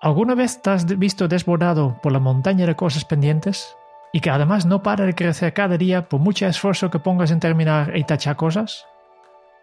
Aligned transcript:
¿Alguna 0.00 0.36
vez 0.36 0.62
te 0.62 0.70
has 0.70 0.86
visto 0.86 1.26
desbordado 1.26 1.98
por 2.00 2.12
la 2.12 2.20
montaña 2.20 2.66
de 2.66 2.76
cosas 2.76 3.04
pendientes? 3.04 3.76
Y 4.12 4.20
que 4.20 4.30
además 4.30 4.64
no 4.64 4.80
para 4.80 5.04
de 5.04 5.14
crecer 5.14 5.52
cada 5.52 5.76
día 5.76 6.08
por 6.08 6.20
mucho 6.20 6.46
esfuerzo 6.46 6.88
que 6.88 7.00
pongas 7.00 7.32
en 7.32 7.40
terminar 7.40 7.96
y 7.96 8.04
tachar 8.04 8.36
cosas? 8.36 8.86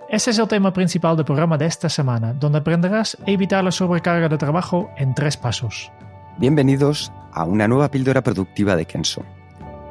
Ese 0.09 0.31
es 0.31 0.37
el 0.37 0.49
tema 0.49 0.73
principal 0.73 1.15
del 1.15 1.23
programa 1.23 1.57
de 1.57 1.67
esta 1.67 1.87
semana, 1.87 2.33
donde 2.33 2.57
aprenderás 2.57 3.17
a 3.25 3.31
evitar 3.31 3.63
la 3.63 3.71
sobrecarga 3.71 4.27
de 4.27 4.37
trabajo 4.37 4.91
en 4.97 5.15
tres 5.15 5.37
pasos. 5.37 5.89
Bienvenidos 6.37 7.13
a 7.31 7.45
una 7.45 7.69
nueva 7.69 7.89
píldora 7.89 8.21
productiva 8.21 8.75
de 8.75 8.85
Kenso, 8.85 9.23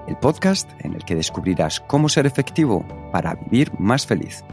el 0.07 0.17
podcast 0.17 0.71
en 0.81 0.93
el 0.93 1.07
que 1.07 1.15
descubrirás 1.15 1.81
cómo 1.81 2.11
ser 2.11 2.27
efectivo 2.27 2.85
para 3.13 3.35
vivir 3.35 3.73
más 3.79 4.07
feliz. 4.07 4.45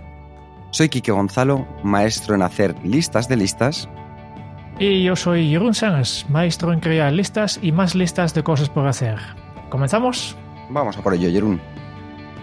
Soy 0.69 0.87
Quique 0.87 1.11
Gonzalo, 1.11 1.67
maestro 1.83 2.33
en 2.33 2.43
hacer 2.43 2.73
listas 2.81 3.27
de 3.27 3.35
listas 3.35 3.89
y 4.81 5.03
yo 5.03 5.15
soy 5.15 5.47
Jeroen 5.47 5.75
Sánchez, 5.75 6.27
maestro 6.27 6.73
en 6.73 6.79
crear 6.79 7.13
listas 7.13 7.59
y 7.61 7.71
más 7.71 7.93
listas 7.93 8.33
de 8.33 8.41
cosas 8.41 8.67
por 8.67 8.87
hacer. 8.87 9.19
¿Comenzamos? 9.69 10.35
Vamos 10.71 10.97
a 10.97 11.03
por 11.03 11.13
ello, 11.13 11.29
Jeroen. 11.29 11.61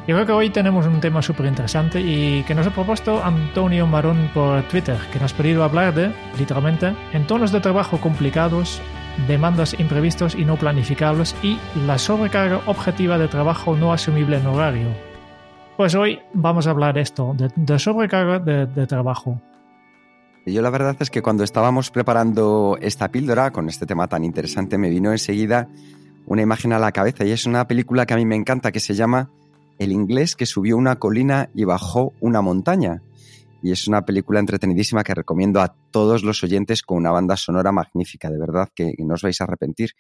Yo 0.07 0.15
creo 0.15 0.25
que 0.25 0.33
hoy 0.33 0.51
tenemos 0.51 0.87
un 0.87 1.01
tema 1.01 1.21
súper 1.21 1.47
interesante 1.47 2.01
y 2.01 2.45
que 2.45 2.55
nos 2.55 2.65
ha 2.69 2.71
propuesto 2.71 3.23
Antonio 3.25 3.89
Marón 3.89 4.31
por 4.33 4.63
Twitter, 4.69 4.97
que 5.13 5.19
nos 5.19 5.35
ha 5.35 5.37
pedido 5.37 5.65
hablar 5.65 5.93
de, 5.93 6.13
literalmente, 6.39 6.95
entornos 7.13 7.51
de 7.51 7.61
trabajo 7.61 7.99
complicados, 7.99 8.81
demandas 9.27 9.75
imprevistos 9.81 10.37
y 10.37 10.45
no 10.45 10.55
planificables 10.57 11.35
y 11.43 11.59
la 11.87 11.99
sobrecarga 11.99 12.61
objetiva 12.67 13.19
de 13.19 13.27
trabajo 13.27 13.77
no 13.77 13.93
asumible 13.93 14.37
en 14.37 14.47
horario. 14.47 14.89
Pues 15.77 15.97
hoy 15.97 16.21
vamos 16.35 16.69
a 16.69 16.71
hablar 16.71 16.95
de 16.95 17.01
esto, 17.01 17.35
de, 17.37 17.79
sobrecarga 17.81 18.39
de 18.39 18.87
trabajo. 18.87 19.41
Yo 20.53 20.63
la 20.63 20.71
verdad 20.71 20.97
es 21.01 21.11
que 21.11 21.23
cuando 21.23 21.45
estábamos 21.45 21.91
preparando 21.91 22.79
esta 22.81 23.11
píldora 23.11 23.51
con 23.51 23.69
este 23.69 23.87
tema 23.87 24.09
tan 24.09 24.25
interesante 24.25 24.79
me 24.79 24.89
vino 24.89 25.13
enseguida 25.13 25.69
una 26.27 26.43
imagen 26.43 26.73
a 26.73 26.79
la 26.79 26.93
cabeza 26.93 27.25
y 27.25 27.33
es 27.33 27.47
una 27.47 27.67
película 27.67 28.07
que 28.07 28.15
a 28.15 28.17
mí 28.17 28.25
me 28.25 28.37
encanta 28.37 28.73
que 28.73 28.81
se 28.81 28.95
llama 28.95 29.31
El 29.79 29.93
inglés 29.93 30.37
que 30.37 30.47
subió 30.47 30.77
una 30.77 30.97
colina 30.97 31.51
y 31.55 31.65
bajó 31.65 32.13
una 32.21 32.41
montaña. 32.41 33.03
Y 33.63 33.73
es 33.73 33.89
una 33.89 34.05
película 34.05 34.39
entretenidísima 34.39 35.03
que 35.03 35.15
recomiendo 35.15 35.61
a 35.61 35.75
todos 35.91 36.23
los 36.23 36.43
oyentes 36.45 36.83
con 36.83 36.99
una 36.99 37.11
banda 37.11 37.37
sonora 37.37 37.73
magnífica, 37.73 38.31
de 38.31 38.39
verdad 38.39 38.69
que 38.75 38.95
no 38.99 39.15
os 39.15 39.23
vais 39.23 39.41
a 39.41 39.45
arrepentir. 39.45 39.91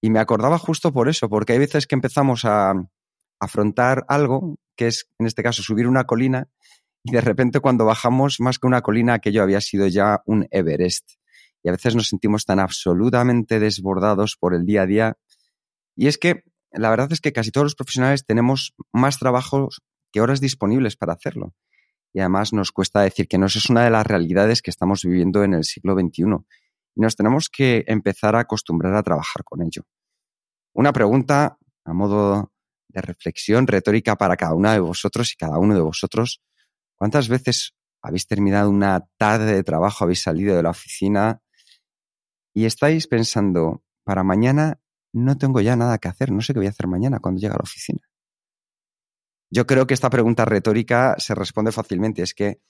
Y 0.00 0.10
me 0.10 0.18
acordaba 0.18 0.58
justo 0.58 0.92
por 0.92 1.08
eso, 1.08 1.28
porque 1.28 1.52
hay 1.52 1.60
veces 1.60 1.86
que 1.86 1.94
empezamos 1.94 2.44
a 2.44 2.74
afrontar 3.38 4.04
algo, 4.08 4.56
que 4.76 4.88
es 4.88 5.08
en 5.18 5.26
este 5.26 5.42
caso 5.42 5.62
subir 5.62 5.86
una 5.86 6.04
colina, 6.04 6.48
y 7.02 7.12
de 7.12 7.20
repente 7.20 7.60
cuando 7.60 7.84
bajamos 7.84 8.40
más 8.40 8.58
que 8.58 8.66
una 8.66 8.82
colina, 8.82 9.14
aquello 9.14 9.42
había 9.42 9.60
sido 9.60 9.86
ya 9.86 10.22
un 10.26 10.46
Everest. 10.50 11.12
Y 11.62 11.68
a 11.68 11.72
veces 11.72 11.94
nos 11.94 12.08
sentimos 12.08 12.44
tan 12.44 12.58
absolutamente 12.58 13.58
desbordados 13.58 14.36
por 14.38 14.54
el 14.54 14.64
día 14.64 14.82
a 14.82 14.86
día. 14.86 15.18
Y 15.94 16.06
es 16.06 16.18
que 16.18 16.44
la 16.72 16.90
verdad 16.90 17.12
es 17.12 17.20
que 17.20 17.32
casi 17.32 17.50
todos 17.50 17.64
los 17.64 17.74
profesionales 17.74 18.24
tenemos 18.24 18.74
más 18.92 19.18
trabajos 19.18 19.82
que 20.12 20.20
horas 20.20 20.40
disponibles 20.40 20.96
para 20.96 21.12
hacerlo. 21.14 21.54
Y 22.12 22.20
además 22.20 22.52
nos 22.52 22.72
cuesta 22.72 23.02
decir 23.02 23.28
que 23.28 23.38
no, 23.38 23.46
es 23.46 23.70
una 23.70 23.84
de 23.84 23.90
las 23.90 24.06
realidades 24.06 24.62
que 24.62 24.70
estamos 24.70 25.02
viviendo 25.02 25.44
en 25.44 25.54
el 25.54 25.64
siglo 25.64 25.94
XXI. 25.94 26.24
Y 26.96 27.00
nos 27.00 27.16
tenemos 27.16 27.48
que 27.48 27.84
empezar 27.86 28.36
a 28.36 28.40
acostumbrar 28.40 28.94
a 28.94 29.02
trabajar 29.02 29.44
con 29.44 29.62
ello. 29.62 29.82
Una 30.72 30.92
pregunta 30.92 31.58
a 31.84 31.92
modo 31.92 32.52
de 32.88 33.00
reflexión 33.00 33.66
retórica 33.66 34.16
para 34.16 34.36
cada 34.36 34.54
una 34.54 34.72
de 34.72 34.80
vosotros 34.80 35.32
y 35.32 35.36
cada 35.36 35.58
uno 35.58 35.74
de 35.74 35.80
vosotros. 35.80 36.40
¿Cuántas 37.00 37.30
veces 37.30 37.74
habéis 38.02 38.26
terminado 38.26 38.68
una 38.68 39.08
tarde 39.16 39.54
de 39.54 39.64
trabajo, 39.64 40.04
habéis 40.04 40.20
salido 40.20 40.54
de 40.54 40.62
la 40.62 40.70
oficina 40.70 41.40
y 42.52 42.66
estáis 42.66 43.06
pensando, 43.06 43.82
para 44.04 44.22
mañana 44.22 44.82
no 45.14 45.38
tengo 45.38 45.62
ya 45.62 45.76
nada 45.76 45.96
que 45.96 46.08
hacer, 46.08 46.30
no 46.30 46.42
sé 46.42 46.52
qué 46.52 46.58
voy 46.58 46.66
a 46.66 46.70
hacer 46.70 46.88
mañana 46.88 47.18
cuando 47.18 47.40
llegue 47.40 47.54
a 47.54 47.56
la 47.56 47.62
oficina? 47.62 48.00
Yo 49.50 49.66
creo 49.66 49.86
que 49.86 49.94
esta 49.94 50.10
pregunta 50.10 50.44
retórica 50.44 51.16
se 51.16 51.34
responde 51.34 51.72
fácilmente. 51.72 52.22
Es 52.22 52.34
que 52.34 52.60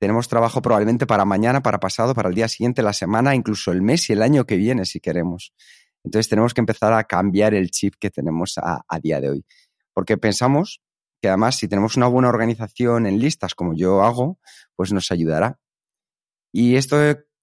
tenemos 0.00 0.26
trabajo 0.26 0.60
probablemente 0.60 1.06
para 1.06 1.24
mañana, 1.24 1.62
para 1.62 1.78
pasado, 1.78 2.12
para 2.12 2.28
el 2.28 2.34
día 2.34 2.48
siguiente, 2.48 2.82
la 2.82 2.92
semana, 2.92 3.36
incluso 3.36 3.70
el 3.70 3.82
mes 3.82 4.10
y 4.10 4.14
el 4.14 4.22
año 4.22 4.46
que 4.46 4.56
viene, 4.56 4.84
si 4.84 4.98
queremos. 4.98 5.54
Entonces 6.02 6.28
tenemos 6.28 6.54
que 6.54 6.60
empezar 6.60 6.92
a 6.92 7.04
cambiar 7.04 7.54
el 7.54 7.70
chip 7.70 7.94
que 8.00 8.10
tenemos 8.10 8.58
a, 8.58 8.82
día 9.00 9.20
de 9.20 9.30
hoy. 9.30 9.46
Porque 9.94 10.18
pensamos 10.18 10.82
que 11.20 11.28
además 11.28 11.56
si 11.56 11.68
tenemos 11.68 11.96
una 11.96 12.06
buena 12.06 12.28
organización 12.28 13.06
en 13.06 13.18
listas 13.18 13.54
como 13.54 13.74
yo 13.74 14.02
hago, 14.02 14.38
pues 14.76 14.92
nos 14.92 15.10
ayudará. 15.10 15.58
¿Y 16.52 16.76
esto 16.76 16.96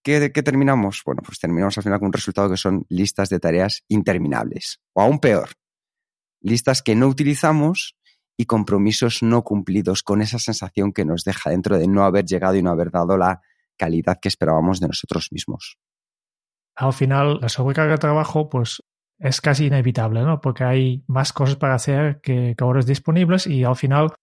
qué, 0.03 0.31
qué 0.33 0.43
terminamos? 0.43 1.01
Bueno, 1.05 1.21
pues 1.25 1.39
terminamos 1.39 1.77
al 1.77 1.83
final 1.83 1.99
con 1.99 2.07
un 2.07 2.13
resultado 2.13 2.49
que 2.49 2.57
son 2.57 2.85
listas 2.89 3.29
de 3.29 3.39
tareas 3.39 3.83
interminables. 3.87 4.81
O 4.93 5.01
aún 5.01 5.19
peor, 5.19 5.49
listas 6.41 6.81
que 6.81 6.95
no 6.95 7.07
utilizamos 7.07 7.97
y 8.37 8.45
compromisos 8.45 9.23
no 9.23 9.43
cumplidos 9.43 10.03
con 10.03 10.21
esa 10.21 10.39
sensación 10.39 10.93
que 10.93 11.05
nos 11.05 11.23
deja 11.23 11.49
dentro 11.49 11.77
de 11.77 11.87
no 11.87 12.03
haber 12.03 12.25
llegado 12.25 12.55
y 12.55 12.61
no 12.61 12.69
haber 12.69 12.91
dado 12.91 13.17
la 13.17 13.41
calidad 13.77 14.19
que 14.21 14.27
esperábamos 14.27 14.79
de 14.79 14.87
nosotros 14.87 15.29
mismos. 15.31 15.77
Al 16.75 16.93
final, 16.93 17.39
la 17.41 17.49
sobrecarga 17.49 17.93
de 17.93 17.97
trabajo, 17.97 18.49
pues 18.49 18.83
es 19.19 19.41
casi 19.41 19.65
inevitable, 19.65 20.21
¿no? 20.23 20.41
Porque 20.41 20.63
hay 20.63 21.03
más 21.07 21.33
cosas 21.33 21.55
para 21.55 21.75
hacer 21.75 22.21
que, 22.21 22.55
horas 22.61 22.85
disponibles 22.85 23.47
y 23.47 23.63
al 23.63 23.75
final, 23.75 24.13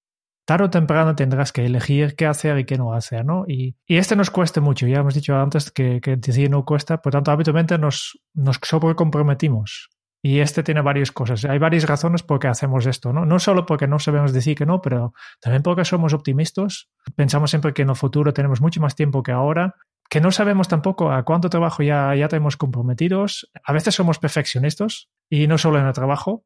tarde 0.46 0.64
o 0.64 0.70
temprano 0.70 1.14
tendrás 1.14 1.52
que 1.52 1.64
elegir 1.64 2.14
qué 2.16 2.26
hacer 2.26 2.58
y 2.58 2.64
qué 2.64 2.78
no 2.78 2.92
hacer, 2.92 3.24
¿no? 3.24 3.44
Y, 3.46 3.76
y 3.86 3.96
este 3.96 4.16
nos 4.16 4.30
cuesta 4.30 4.60
mucho, 4.60 4.86
ya 4.86 4.98
hemos 4.98 5.14
dicho 5.14 5.36
antes 5.36 5.70
que, 5.70 6.00
que 6.00 6.16
decir 6.16 6.50
no 6.50 6.64
cuesta, 6.64 6.98
por 7.02 7.12
tanto, 7.12 7.30
habitualmente 7.30 7.78
nos, 7.78 8.18
nos 8.34 8.58
sobrecomprometimos. 8.62 9.90
Y 10.26 10.38
este 10.38 10.62
tiene 10.62 10.80
varias 10.80 11.12
cosas. 11.12 11.44
Hay 11.44 11.58
varias 11.58 11.86
razones 11.86 12.22
por 12.22 12.38
qué 12.38 12.48
hacemos 12.48 12.86
esto, 12.86 13.12
¿no? 13.12 13.26
No 13.26 13.38
solo 13.38 13.66
porque 13.66 13.86
no 13.86 13.98
sabemos 13.98 14.32
decir 14.32 14.56
que 14.56 14.64
no, 14.64 14.80
pero 14.80 15.12
también 15.38 15.62
porque 15.62 15.84
somos 15.84 16.14
optimistas. 16.14 16.88
Pensamos 17.14 17.50
siempre 17.50 17.74
que 17.74 17.82
en 17.82 17.90
el 17.90 17.94
futuro 17.94 18.32
tenemos 18.32 18.62
mucho 18.62 18.80
más 18.80 18.94
tiempo 18.94 19.22
que 19.22 19.32
ahora 19.32 19.74
que 20.08 20.20
no 20.20 20.30
sabemos 20.30 20.68
tampoco 20.68 21.10
a 21.10 21.24
cuánto 21.24 21.50
trabajo 21.50 21.82
ya, 21.82 22.14
ya 22.14 22.28
tenemos 22.28 22.56
comprometidos. 22.56 23.50
A 23.64 23.72
veces 23.72 23.94
somos 23.94 24.18
perfeccionistas 24.18 25.08
y 25.28 25.46
no 25.46 25.58
solo 25.58 25.78
en 25.78 25.86
el 25.86 25.92
trabajo. 25.92 26.44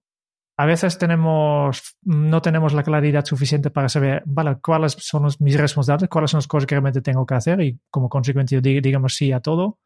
A 0.56 0.66
veces 0.66 0.98
tenemos, 0.98 1.96
no 2.02 2.42
tenemos 2.42 2.72
la 2.72 2.82
claridad 2.82 3.24
suficiente 3.24 3.70
para 3.70 3.88
saber, 3.88 4.22
vale, 4.26 4.56
cuáles 4.60 4.92
son 4.98 5.28
mis 5.38 5.56
responsabilidades, 5.56 6.08
cuáles 6.08 6.32
son 6.32 6.38
las 6.38 6.48
cosas 6.48 6.66
que 6.66 6.74
realmente 6.74 7.00
tengo 7.00 7.24
que 7.24 7.34
hacer 7.34 7.60
y 7.60 7.78
como 7.90 8.08
consecuencia 8.08 8.60
digamos 8.60 9.14
sí 9.14 9.30
a 9.30 9.40
todo. 9.40 9.78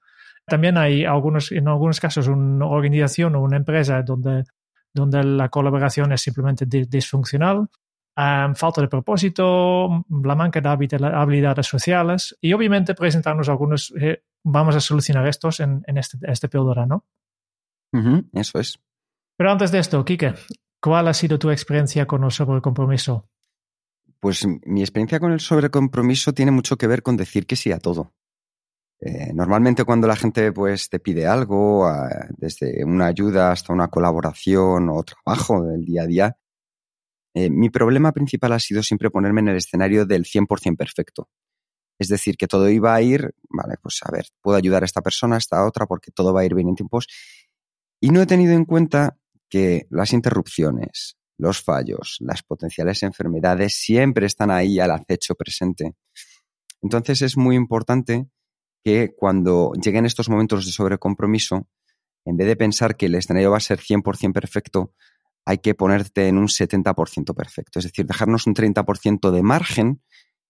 También 0.47 0.79
hay 0.79 1.05
algunos, 1.05 1.53
en 1.53 1.69
algunos 1.69 2.01
casos 2.01 2.27
una 2.27 2.67
organización 2.67 3.37
o 3.37 3.43
una 3.43 3.59
empresa 3.59 4.03
donde, 4.03 4.45
donde 4.95 5.23
la 5.25 5.51
colaboración 5.51 6.13
es 6.13 6.23
simplemente 6.23 6.65
disfuncional 6.67 7.69
falta 8.15 8.81
de 8.81 8.89
propósito, 8.89 10.05
la 10.09 10.35
manca 10.35 10.61
de 10.61 10.69
habilidades 10.69 11.67
sociales 11.67 12.37
y 12.41 12.53
obviamente 12.53 12.95
presentarnos 12.95 13.49
algunos, 13.49 13.93
eh, 13.99 14.23
vamos 14.45 14.77
a 14.77 14.81
solucionar 14.81 15.27
estos 15.27 15.61
en, 15.61 15.83
este, 15.87 16.19
este 16.23 16.49
píldora, 16.49 16.87
¿no? 16.87 17.05
eso 18.33 18.59
es. 18.59 18.79
Pero 19.37 19.51
antes 19.51 19.71
de 19.71 19.79
esto, 19.79 20.05
Kike, 20.05 20.35
¿cuál 20.81 21.09
ha 21.09 21.15
sido 21.15 21.39
tu 21.39 21.51
experiencia 21.51 22.07
con 22.07 22.25
el 22.25 22.31
sobrecompromiso? 22.31 23.29
Pues 24.21 24.47
mi 24.47 24.81
experiencia 24.81 25.21
con 25.21 25.33
el 25.33 25.41
sobrecompromiso 25.41 26.33
tiene 26.33 26.53
mucho 26.53 26.77
que 26.77 26.87
ver 26.87 27.03
con 27.03 27.17
decir 27.17 27.47
que 27.47 27.57
sí 27.57 27.73
a 27.73 27.79
todo. 27.79 28.15
Eh, 29.05 29.33
normalmente 29.35 29.85
cuando 29.85 30.07
la 30.07 30.15
gente 30.15 30.53
pues 30.53 30.89
te 30.89 31.01
pide 31.01 31.27
algo, 31.27 31.91
desde 32.39 32.85
una 32.85 33.07
ayuda 33.07 33.51
hasta 33.51 33.73
una 33.73 33.89
colaboración 33.89 34.89
o 34.91 35.03
trabajo 35.03 35.65
del 35.65 35.85
día 35.85 36.03
a 36.03 36.07
día, 36.07 36.37
eh, 37.35 37.51
mi 37.51 37.71
problema 37.71 38.13
principal 38.13 38.53
ha 38.53 38.59
sido 38.59 38.83
siempre 38.83 39.11
ponerme 39.11 39.41
en 39.41 39.49
el 39.49 39.57
escenario 39.57 40.05
del 40.07 40.25
100% 40.25 40.77
perfecto. 40.77 41.29
Es 41.99 42.09
decir, 42.09 42.37
que 42.37 42.49
todo 42.49 42.69
iba 42.69 42.95
a 42.95 43.03
ir, 43.03 43.35
vale, 43.49 43.77
pues 43.81 44.01
a 44.05 44.11
ver, 44.11 44.27
puedo 44.41 44.57
ayudar 44.57 44.83
a 44.83 44.87
esta 44.87 45.03
persona, 45.03 45.37
a 45.37 45.39
esta 45.39 45.65
otra, 45.65 45.87
porque 45.87 46.11
todo 46.11 46.33
va 46.33 46.41
a 46.41 46.45
ir 46.45 46.55
bien 46.55 46.69
en 46.69 46.75
tiempos. 46.75 47.07
Y 48.01 48.11
no 48.11 48.21
he 48.21 48.27
tenido 48.27 48.55
en 48.55 48.65
cuenta 48.65 49.17
que 49.49 49.87
las 49.91 50.13
interrupciones, 50.13 51.17
los 51.39 51.63
fallos, 51.63 52.17
las 52.21 52.43
potenciales 52.43 53.03
enfermedades 53.03 53.75
siempre 53.75 54.27
están 54.27 54.51
ahí 54.51 54.81
al 54.81 54.91
acecho 54.91 55.35
presente. 55.35 55.95
Entonces 56.83 57.23
es 57.23 57.37
muy 57.37 57.57
importante 57.57 58.27
que 58.85 59.15
cuando 59.17 59.73
lleguen 59.75 60.07
estos 60.07 60.29
momentos 60.29 60.67
de 60.67 60.73
sobrecompromiso, 60.73 61.69
en 62.25 62.37
vez 62.37 62.49
de 62.49 62.57
pensar 62.57 62.97
que 62.97 63.07
el 63.07 63.15
escenario 63.15 63.51
va 63.51 63.59
a 63.59 63.61
ser 63.61 63.79
100% 63.79 64.33
perfecto, 64.33 64.95
hay 65.45 65.59
que 65.59 65.75
ponerte 65.75 66.29
en 66.29 66.39
un 66.39 66.47
70% 66.47 67.35
perfecto. 67.35 67.79
Es 67.79 67.85
decir, 67.85 68.07
dejarnos 68.07 68.47
un 68.47 68.55
30% 68.55 69.31
de 69.31 69.43
margen 69.43 70.03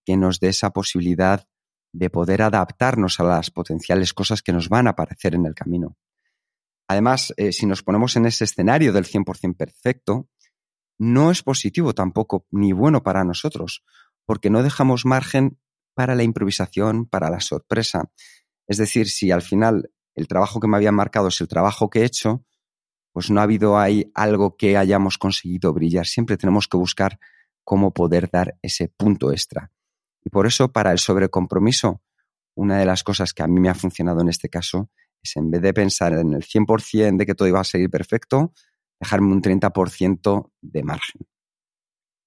que 0.05 0.17
nos 0.17 0.41
dé 0.41 0.49
esa 0.49 0.71
posibilidad 0.71 1.47
de 1.93 2.11
poder 2.11 2.43
adaptarnos 2.43 3.21
a 3.21 3.25
las 3.25 3.51
potenciales 3.51 4.13
cosas 4.13 4.43
que 4.43 4.53
nos 4.53 4.69
van 4.69 4.87
a 4.87 4.91
aparecer 4.91 5.35
en 5.35 5.47
el 5.47 5.55
camino. 5.55 5.97
Además, 6.89 7.33
eh, 7.37 7.53
si 7.53 7.67
nos 7.67 7.83
ponemos 7.83 8.17
en 8.17 8.27
ese 8.27 8.45
escenario 8.45 8.93
del 8.93 9.05
100% 9.05 9.57
perfecto, 9.57 10.29
no 10.99 11.31
es 11.31 11.43
positivo 11.43 11.95
tampoco 11.95 12.47
ni 12.51 12.73
bueno 12.73 13.03
para 13.03 13.25
nosotros, 13.25 13.85
porque 14.27 14.51
no 14.51 14.63
dejamos 14.63 15.05
margen 15.05 15.59
para 15.95 16.15
la 16.15 16.23
improvisación, 16.23 17.07
para 17.07 17.31
la 17.31 17.41
sorpresa. 17.41 18.11
Es 18.67 18.79
decir, 18.79 19.09
si 19.09 19.31
al 19.31 19.43
final 19.43 19.91
el 20.15 20.29
trabajo 20.29 20.61
que 20.61 20.69
me 20.69 20.77
habían 20.77 20.95
marcado 20.95 21.29
es 21.29 21.41
el 21.41 21.49
trabajo 21.49 21.91
que 21.91 22.01
he 22.01 22.05
hecho, 22.05 22.45
pues 23.13 23.31
no 23.31 23.41
ha 23.41 23.45
habido 23.45 23.79
ahí 23.79 24.11
algo 24.15 24.57
que 24.57 24.77
hayamos 24.77 25.19
conseguido 25.19 25.73
brillar. 25.73 26.07
Siempre 26.07 26.37
tenemos 26.37 26.67
que 26.67 26.77
buscar 26.77 27.19
cómo 27.63 27.93
poder 27.93 28.31
dar 28.31 28.59
ese 28.63 28.89
punto 28.89 29.31
extra. 29.31 29.71
Y 30.25 30.31
por 30.31 30.47
eso, 30.47 30.73
para 30.73 30.93
el 30.93 30.99
sobrecompromiso, 30.99 32.03
una 32.55 32.79
de 32.79 32.87
las 32.87 33.03
cosas 33.03 33.33
que 33.33 33.43
a 33.43 33.47
mí 33.47 33.61
me 33.61 33.69
ha 33.69 33.75
funcionado 33.75 34.21
en 34.21 34.29
este 34.29 34.49
caso 34.49 34.91
es 35.23 35.37
en 35.37 35.51
vez 35.51 35.63
de 35.63 35.73
pensar 35.73 36.13
en 36.15 36.33
el 36.35 36.43
100% 36.43 37.17
de 37.17 37.27
que 37.27 37.35
todo 37.35 37.49
iba 37.49 37.61
a 37.61 37.65
seguir 37.65 37.91
perfecto, 37.91 38.53
dejarme 38.99 39.33
un 39.33 39.43
30% 39.43 40.51
de 40.61 40.83
margen. 40.83 41.23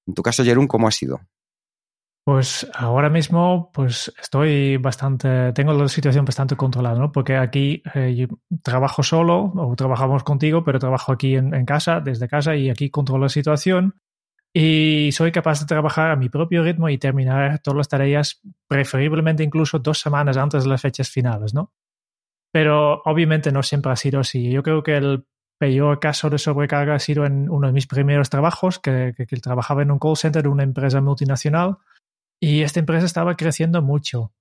En 0.07 0.13
tu 0.13 0.21
caso, 0.21 0.43
Jerón, 0.43 0.67
¿cómo 0.67 0.87
ha 0.87 0.91
sido? 0.91 1.21
Pues 2.25 2.67
ahora 2.73 3.11
mismo, 3.11 3.69
pues 3.71 4.11
estoy 4.19 4.77
bastante, 4.77 5.53
tengo 5.53 5.73
la 5.73 5.87
situación 5.87 6.25
bastante 6.25 6.55
controlada, 6.55 6.97
¿no? 6.97 7.11
Porque 7.11 7.37
aquí 7.37 7.83
eh, 7.93 8.27
trabajo 8.63 9.03
solo 9.03 9.53
o 9.55 9.75
trabajamos 9.75 10.23
contigo, 10.23 10.63
pero 10.63 10.79
trabajo 10.79 11.11
aquí 11.11 11.35
en, 11.35 11.53
en, 11.53 11.65
casa, 11.65 12.01
desde 12.01 12.27
casa 12.27 12.55
y 12.55 12.71
aquí 12.71 12.89
controlo 12.89 13.25
la 13.25 13.29
situación 13.29 14.01
y 14.51 15.11
soy 15.11 15.31
capaz 15.31 15.59
de 15.59 15.67
trabajar 15.67 16.09
a 16.09 16.15
mi 16.15 16.29
propio 16.29 16.63
ritmo 16.63 16.89
y 16.89 16.97
terminar 16.97 17.59
todas 17.59 17.77
las 17.77 17.89
tareas, 17.89 18.41
preferiblemente 18.67 19.43
incluso 19.43 19.77
dos 19.77 19.99
semanas 19.99 20.35
antes 20.37 20.63
de 20.63 20.69
las 20.71 20.81
fechas 20.81 21.11
finales, 21.11 21.53
¿no? 21.53 21.73
Pero 22.51 23.03
obviamente 23.05 23.51
no 23.51 23.61
siempre 23.61 23.91
ha 23.91 23.97
sido 23.97 24.21
así. 24.21 24.49
Yo 24.49 24.63
creo 24.63 24.81
que 24.81 24.97
el 24.97 25.27
peor 25.59 25.99
caso 25.99 26.31
de 26.31 26.39
sobrecarga 26.39 26.95
ha 26.95 26.99
sido 26.99 27.23
en 27.25 27.51
uno 27.51 27.67
de 27.67 27.73
mis 27.73 27.85
primeros 27.85 28.31
trabajos, 28.31 28.79
que, 28.79 29.13
que, 29.15 29.27
que 29.27 29.37
trabajaba 29.37 29.83
en 29.83 29.91
un 29.91 29.99
call 29.99 30.17
center 30.17 30.41
de 30.41 30.49
una 30.49 30.63
empresa 30.63 31.01
multinacional 31.01 31.77
y 32.39 32.61
esta 32.61 32.79
empresa 32.79 33.05
estaba 33.05 33.35
creciendo 33.35 33.81
mucho. 33.81 34.33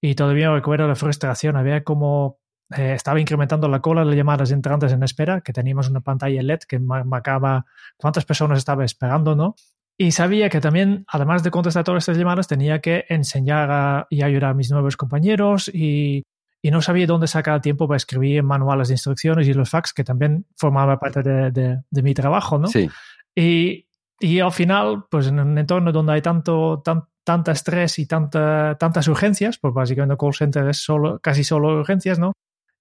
Y 0.00 0.14
todavía 0.14 0.52
recuerdo 0.52 0.86
la 0.88 0.96
frustración. 0.96 1.56
Había 1.56 1.84
como 1.84 2.38
eh, 2.76 2.94
estaba 2.94 3.20
incrementando 3.20 3.68
la 3.68 3.80
cola 3.80 4.04
de 4.04 4.16
llamadas 4.16 4.50
entrantes 4.50 4.92
en 4.92 5.02
espera, 5.02 5.40
que 5.42 5.52
teníamos 5.52 5.88
una 5.88 6.00
pantalla 6.00 6.42
LED 6.42 6.60
que 6.60 6.78
marcaba 6.78 7.66
cuántas 7.96 8.24
personas 8.24 8.58
estaba 8.58 8.84
esperando, 8.84 9.36
¿no? 9.36 9.54
Y 9.96 10.10
sabía 10.10 10.48
que 10.48 10.60
también, 10.60 11.04
además 11.06 11.42
de 11.44 11.50
contestar 11.50 11.84
todas 11.84 12.02
estas 12.02 12.18
llamadas, 12.18 12.48
tenía 12.48 12.80
que 12.80 13.04
enseñar 13.08 14.06
y 14.10 14.22
ayudar 14.22 14.50
a 14.50 14.54
mis 14.54 14.70
nuevos 14.70 14.96
compañeros 14.96 15.70
y, 15.72 16.24
y, 16.62 16.70
no 16.72 16.82
sabía 16.82 17.06
dónde 17.06 17.28
sacar 17.28 17.60
tiempo 17.60 17.86
para 17.86 17.98
escribir 17.98 18.42
manuales 18.42 18.88
de 18.88 18.94
instrucciones 18.94 19.46
y 19.46 19.52
los 19.52 19.70
fax, 19.70 19.92
que 19.92 20.02
también 20.02 20.46
formaba 20.56 20.98
parte 20.98 21.22
de, 21.22 21.50
de, 21.52 21.82
de 21.88 22.02
mi 22.02 22.12
trabajo, 22.12 22.58
¿no? 22.58 22.66
Sí. 22.66 22.90
Y, 23.36 23.86
y, 24.18 24.40
al 24.40 24.50
final, 24.50 25.04
pues 25.08 25.28
en 25.28 25.38
un 25.38 25.56
entorno 25.58 25.92
donde 25.92 26.14
hay 26.14 26.22
tanto, 26.22 26.82
tan, 26.84 27.04
tanta 27.24 27.52
estrés 27.52 27.98
y 27.98 28.06
tanta, 28.06 28.76
tantas 28.78 29.08
urgencias, 29.08 29.58
pues 29.58 29.74
básicamente 29.74 30.16
call 30.18 30.34
center 30.34 30.68
es 30.68 30.78
solo, 30.78 31.18
casi 31.20 31.42
solo 31.42 31.78
urgencias, 31.78 32.18
¿no? 32.18 32.32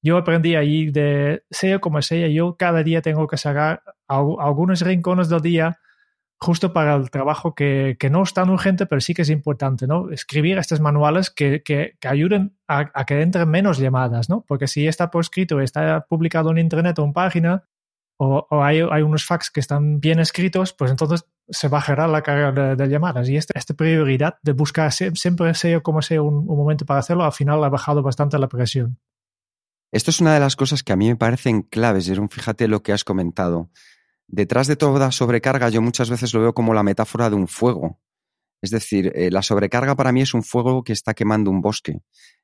Yo 0.02 0.18
aprendí 0.18 0.56
ahí 0.56 0.92
de, 0.92 1.44
sea 1.50 1.80
como 1.80 2.02
sea, 2.02 2.28
yo 2.28 2.58
cada 2.58 2.84
día 2.84 3.02
tengo 3.02 3.26
que 3.26 3.38
sacar 3.38 3.84
algunos 4.08 4.82
rincones 4.82 5.30
del 5.30 5.42
día 5.42 5.80
justo 6.42 6.74
para 6.74 6.96
el 6.96 7.10
trabajo 7.10 7.56
que, 7.56 7.96
que, 7.98 8.10
no 8.10 8.22
es 8.24 8.34
tan 8.34 8.50
urgente, 8.50 8.86
pero 8.86 9.00
sí 9.00 9.14
que 9.14 9.22
es 9.22 9.30
importante, 9.30 9.88
¿no? 9.88 10.12
Escribir 10.12 10.58
estos 10.58 10.82
manuales 10.82 11.30
que, 11.30 11.64
que, 11.64 11.96
que 12.02 12.08
ayuden 12.10 12.58
a, 12.68 12.92
a, 12.94 13.06
que 13.06 13.22
entren 13.22 13.50
menos 13.50 13.78
llamadas, 13.78 14.30
¿no? 14.30 14.44
Porque 14.46 14.68
si 14.68 14.86
está 14.86 15.10
por 15.10 15.22
escrito, 15.22 15.62
está 15.62 16.06
publicado 16.10 16.52
en 16.52 16.58
Internet 16.58 17.00
o 17.00 17.06
en 17.06 17.14
página, 17.14 17.64
o, 18.18 18.46
o 18.50 18.62
hay, 18.62 18.82
hay, 18.82 19.02
unos 19.04 19.26
fax 19.26 19.52
que 19.52 19.62
están 19.62 20.02
bien 20.02 20.20
escritos, 20.20 20.74
pues 20.74 20.92
entonces 20.92 21.26
se 21.50 21.68
bajará 21.68 22.08
la 22.08 22.22
carga 22.22 22.76
de, 22.76 22.88
llamadas. 22.88 23.30
Y 23.30 23.38
esta, 23.38 23.58
esta, 23.58 23.74
prioridad 23.74 24.36
de 24.42 24.54
buscar 24.54 24.92
siempre 24.92 25.54
sea 25.54 25.82
como 25.82 26.02
sea 26.02 26.22
un, 26.22 26.36
un, 26.50 26.58
momento 26.58 26.86
para 26.86 27.00
hacerlo, 27.00 27.24
al 27.24 27.34
final 27.34 27.64
ha 27.64 27.70
bajado 27.70 28.02
bastante 28.02 28.38
la 28.38 28.48
presión. 28.48 28.98
Esto 29.92 30.10
es 30.10 30.22
una 30.22 30.34
de 30.34 30.40
las 30.40 30.56
cosas 30.56 30.82
que 30.82 30.94
a 30.94 30.96
mí 30.96 31.08
me 31.08 31.16
parecen 31.16 31.62
claves, 31.62 32.08
Jerón. 32.08 32.30
Fíjate 32.30 32.68
lo 32.68 32.82
que 32.82 32.94
has 32.94 33.04
comentado. 33.04 33.70
Detrás 34.28 34.68
de 34.68 34.76
toda 34.76 35.12
sobrecarga, 35.12 35.70
yo 35.70 35.82
muchas 35.82 36.10
veces 36.10 36.34
lo 36.34 36.42
veo 36.42 36.54
como 36.54 36.74
la 36.74 36.82
metáfora 36.82 37.30
de 37.30 37.36
un 37.36 37.48
fuego. 37.48 38.00
Es 38.62 38.72
decir, 38.72 39.12
eh, 39.14 39.30
la 39.30 39.44
sobrecarga 39.44 39.96
para 39.96 40.12
mí 40.12 40.22
es 40.22 40.34
un 40.34 40.42
fuego 40.42 40.84
que 40.84 40.94
está 40.94 41.14
quemando 41.14 41.52
un 41.52 41.62
bosque. 41.62 42.00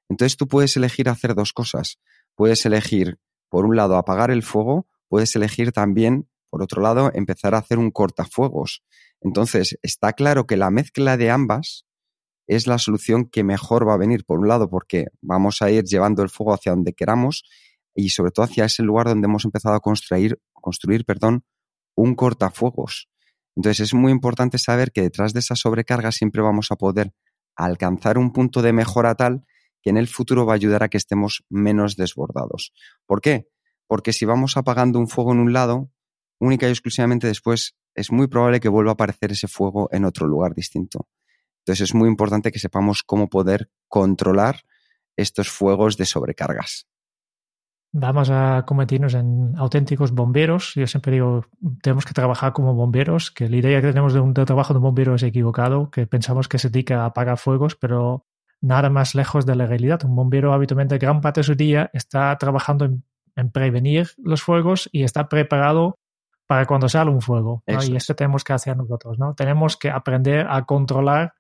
Entonces 0.10 0.38
tú 0.38 0.48
puedes 0.48 0.76
elegir 0.78 1.10
hacer 1.10 1.34
dos 1.34 1.54
cosas. 1.54 1.98
Puedes 2.36 2.66
elegir, 2.66 3.18
por 3.50 3.66
un 3.66 3.76
lado, 3.76 3.96
apagar 3.96 4.30
el 4.30 4.44
fuego, 4.44 4.86
puedes 5.08 5.36
elegir 5.36 5.72
también 5.72 6.28
por 6.50 6.64
otro 6.64 6.82
lado, 6.82 7.12
empezar 7.14 7.56
a 7.56 7.60
hacer 7.60 7.78
un 7.78 7.92
cortafuegos. 7.92 8.84
Entonces, 9.22 9.78
está 9.82 10.14
claro 10.14 10.46
que 10.46 10.58
la 10.58 10.70
mezcla 10.72 11.18
de 11.18 11.30
ambas 11.30 11.86
es 12.48 12.66
la 12.66 12.80
solución 12.80 13.30
que 13.30 13.44
mejor 13.44 13.88
va 13.88 13.94
a 13.94 13.98
venir, 13.98 14.26
por 14.26 14.40
un 14.40 14.48
lado, 14.48 14.70
porque 14.70 15.08
vamos 15.22 15.62
a 15.62 15.70
ir 15.70 15.84
llevando 15.84 16.24
el 16.24 16.30
fuego 16.30 16.54
hacia 16.54 16.72
donde 16.72 16.94
queramos 16.94 17.44
y 17.94 18.10
sobre 18.10 18.32
todo 18.32 18.46
hacia 18.46 18.66
ese 18.66 18.82
lugar 18.82 19.08
donde 19.08 19.28
hemos 19.28 19.46
empezado 19.46 19.76
a 19.76 19.80
construir, 19.80 20.40
construir 20.54 21.06
perdón, 21.06 21.44
un 21.96 22.16
cortafuegos. 22.16 23.10
Entonces, 23.56 23.82
es 23.88 23.94
muy 23.94 24.12
importante 24.12 24.58
saber 24.58 24.92
que 24.92 25.02
detrás 25.02 25.34
de 25.34 25.42
esa 25.42 25.56
sobrecarga 25.56 26.12
siempre 26.12 26.42
vamos 26.42 26.72
a 26.72 26.76
poder 26.76 27.14
alcanzar 27.56 28.18
un 28.18 28.32
punto 28.32 28.62
de 28.62 28.74
mejora 28.74 29.16
tal 29.16 29.44
que 29.82 29.90
en 29.90 29.98
el 29.98 30.08
futuro 30.08 30.46
va 30.46 30.54
a 30.54 30.56
ayudar 30.56 30.84
a 30.84 30.90
que 30.90 30.98
estemos 30.98 31.44
menos 31.50 31.96
desbordados. 31.96 32.74
¿Por 33.06 33.22
qué? 33.22 33.48
Porque 33.88 34.14
si 34.14 34.26
vamos 34.26 34.58
apagando 34.58 35.00
un 35.00 35.08
fuego 35.08 35.34
en 35.34 35.40
un 35.40 35.54
lado, 35.54 35.92
única 36.40 36.68
y 36.68 36.72
exclusivamente 36.72 37.28
después 37.28 37.76
es 37.96 38.12
muy 38.12 38.28
probable 38.28 38.60
que 38.60 38.70
vuelva 38.70 38.92
a 38.92 38.94
aparecer 38.94 39.32
ese 39.32 39.48
fuego 39.48 39.90
en 39.92 40.06
otro 40.06 40.28
lugar 40.28 40.54
distinto. 40.54 41.08
Entonces 41.60 41.90
es 41.90 41.96
muy 41.96 42.08
importante 42.08 42.52
que 42.52 42.60
sepamos 42.60 43.04
cómo 43.04 43.30
poder 43.30 43.70
controlar 43.88 44.62
estos 45.16 45.50
fuegos 45.50 45.98
de 45.98 46.06
sobrecargas. 46.06 46.88
Vamos 47.92 48.30
a 48.30 48.66
convertirnos 48.68 49.16
en 49.16 49.56
auténticos 49.58 50.12
bomberos. 50.12 50.74
Yo 50.76 50.86
siempre 50.86 51.14
digo, 51.14 51.46
tenemos 51.82 52.06
que 52.06 52.14
trabajar 52.14 52.54
como 52.54 52.76
bomberos, 52.76 53.32
que 53.32 53.50
la 53.50 53.58
idea 53.58 53.82
que 53.82 53.88
tenemos 53.88 54.14
de 54.14 54.20
un 54.20 54.34
trabajo 54.34 54.74
de 54.74 54.78
un 54.78 54.84
bombero 54.84 55.16
es 55.16 55.24
equivocado, 55.24 55.90
que 55.90 56.06
pensamos 56.06 56.48
que 56.48 56.60
se 56.60 56.70
dedica 56.70 57.02
a 57.02 57.06
apagar 57.06 57.40
fuegos, 57.40 57.76
pero 57.76 58.28
nada 58.62 58.92
más 58.92 59.16
lejos 59.16 59.46
de 59.48 59.56
la 59.56 59.66
realidad. 59.66 60.06
Un 60.06 60.16
bombero 60.16 60.54
habitualmente 60.54 61.00
gran 61.00 61.20
parte 61.20 61.40
de 61.40 61.46
su 61.46 61.56
día 61.56 61.90
está 61.94 62.38
trabajando 62.38 62.86
en 63.36 63.52
prevenir 63.52 64.10
los 64.18 64.44
fuegos 64.44 64.88
y 64.92 65.04
está 65.04 65.28
preparado 65.28 65.98
para 66.50 66.66
cuando 66.66 66.90
sale 66.90 67.12
un 67.12 67.22
fuego. 67.22 67.62
¿no? 67.68 67.84
Y 67.84 67.96
esto 67.96 68.16
tenemos 68.16 68.44
que 68.44 68.54
hacer 68.54 68.76
nosotros, 68.76 69.20
¿no? 69.20 69.36
Tenemos 69.36 69.78
que 69.78 69.92
aprender 69.92 70.48
a 70.50 70.66
controlar 70.66 71.36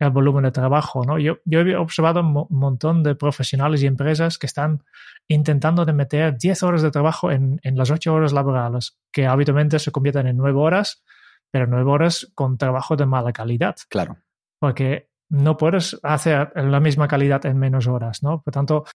el 0.00 0.10
volumen 0.10 0.42
de 0.42 0.50
trabajo, 0.50 1.04
¿no? 1.04 1.16
Yo, 1.16 1.36
yo 1.44 1.60
he 1.60 1.76
observado 1.76 2.22
un 2.22 2.46
montón 2.50 3.04
de 3.04 3.14
profesionales 3.14 3.84
y 3.84 3.86
empresas 3.86 4.36
que 4.36 4.46
están 4.46 4.82
intentando 5.28 5.84
de 5.84 5.92
meter 5.92 6.36
10 6.36 6.64
horas 6.64 6.82
de 6.82 6.90
trabajo 6.90 7.30
en, 7.30 7.60
en 7.62 7.76
las 7.78 7.92
8 7.92 8.12
horas 8.12 8.32
laborales, 8.32 8.98
que 9.12 9.28
habitualmente 9.28 9.78
se 9.78 9.92
convierten 9.92 10.26
en 10.26 10.36
9 10.36 10.58
horas, 10.58 11.04
pero 11.52 11.68
9 11.68 11.88
horas 11.88 12.28
con 12.34 12.58
trabajo 12.58 12.96
de 12.96 13.06
mala 13.06 13.32
calidad. 13.32 13.76
Claro. 13.88 14.16
Porque 14.58 15.08
no 15.30 15.56
puedes 15.56 16.00
hacer 16.02 16.50
la 16.56 16.80
misma 16.80 17.06
calidad 17.06 17.46
en 17.46 17.58
menos 17.58 17.86
horas, 17.86 18.24
¿no? 18.24 18.42
Por 18.42 18.52
tanto, 18.52 18.86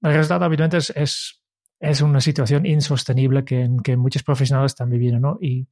el 0.00 0.12
resultado 0.12 0.44
habitualmente 0.44 0.76
es, 0.76 0.90
es 0.90 1.41
es 1.82 2.00
una 2.00 2.20
situación 2.20 2.64
insostenible 2.64 3.44
que, 3.44 3.68
que 3.82 3.96
muchos 3.96 4.22
profesionales 4.22 4.70
están 4.70 4.88
viviendo, 4.88 5.18
¿no? 5.18 5.38
Y, 5.40 5.66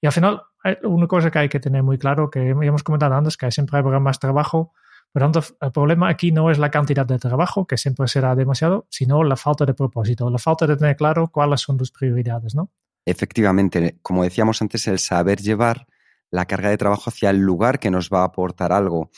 y, 0.00 0.06
al 0.06 0.12
final, 0.12 0.42
una 0.84 1.08
cosa 1.08 1.28
que 1.32 1.40
hay 1.40 1.48
que 1.48 1.58
tener 1.58 1.82
muy 1.82 1.98
claro, 1.98 2.30
que 2.30 2.50
hemos 2.50 2.84
comentado 2.84 3.16
antes, 3.16 3.36
que 3.36 3.50
siempre 3.50 3.78
habrá 3.78 3.98
más 3.98 4.20
trabajo. 4.20 4.72
Por 5.12 5.22
tanto, 5.22 5.42
el 5.60 5.72
problema 5.72 6.08
aquí 6.08 6.30
no 6.30 6.52
es 6.52 6.58
la 6.58 6.70
cantidad 6.70 7.04
de 7.04 7.18
trabajo, 7.18 7.66
que 7.66 7.76
siempre 7.76 8.06
será 8.06 8.36
demasiado, 8.36 8.86
sino 8.90 9.24
la 9.24 9.34
falta 9.34 9.66
de 9.66 9.74
propósito, 9.74 10.30
la 10.30 10.38
falta 10.38 10.68
de 10.68 10.76
tener 10.76 10.94
claro 10.94 11.28
cuáles 11.32 11.62
son 11.62 11.76
tus 11.76 11.90
prioridades, 11.90 12.54
¿no? 12.54 12.70
Efectivamente, 13.04 13.98
como 14.02 14.22
decíamos 14.22 14.62
antes, 14.62 14.86
el 14.86 15.00
saber 15.00 15.40
llevar 15.40 15.88
la 16.30 16.46
carga 16.46 16.70
de 16.70 16.78
trabajo 16.78 17.10
hacia 17.10 17.30
el 17.30 17.38
lugar 17.38 17.80
que 17.80 17.90
nos 17.90 18.08
va 18.08 18.20
a 18.20 18.26
aportar 18.26 18.72
algo. 18.72 19.10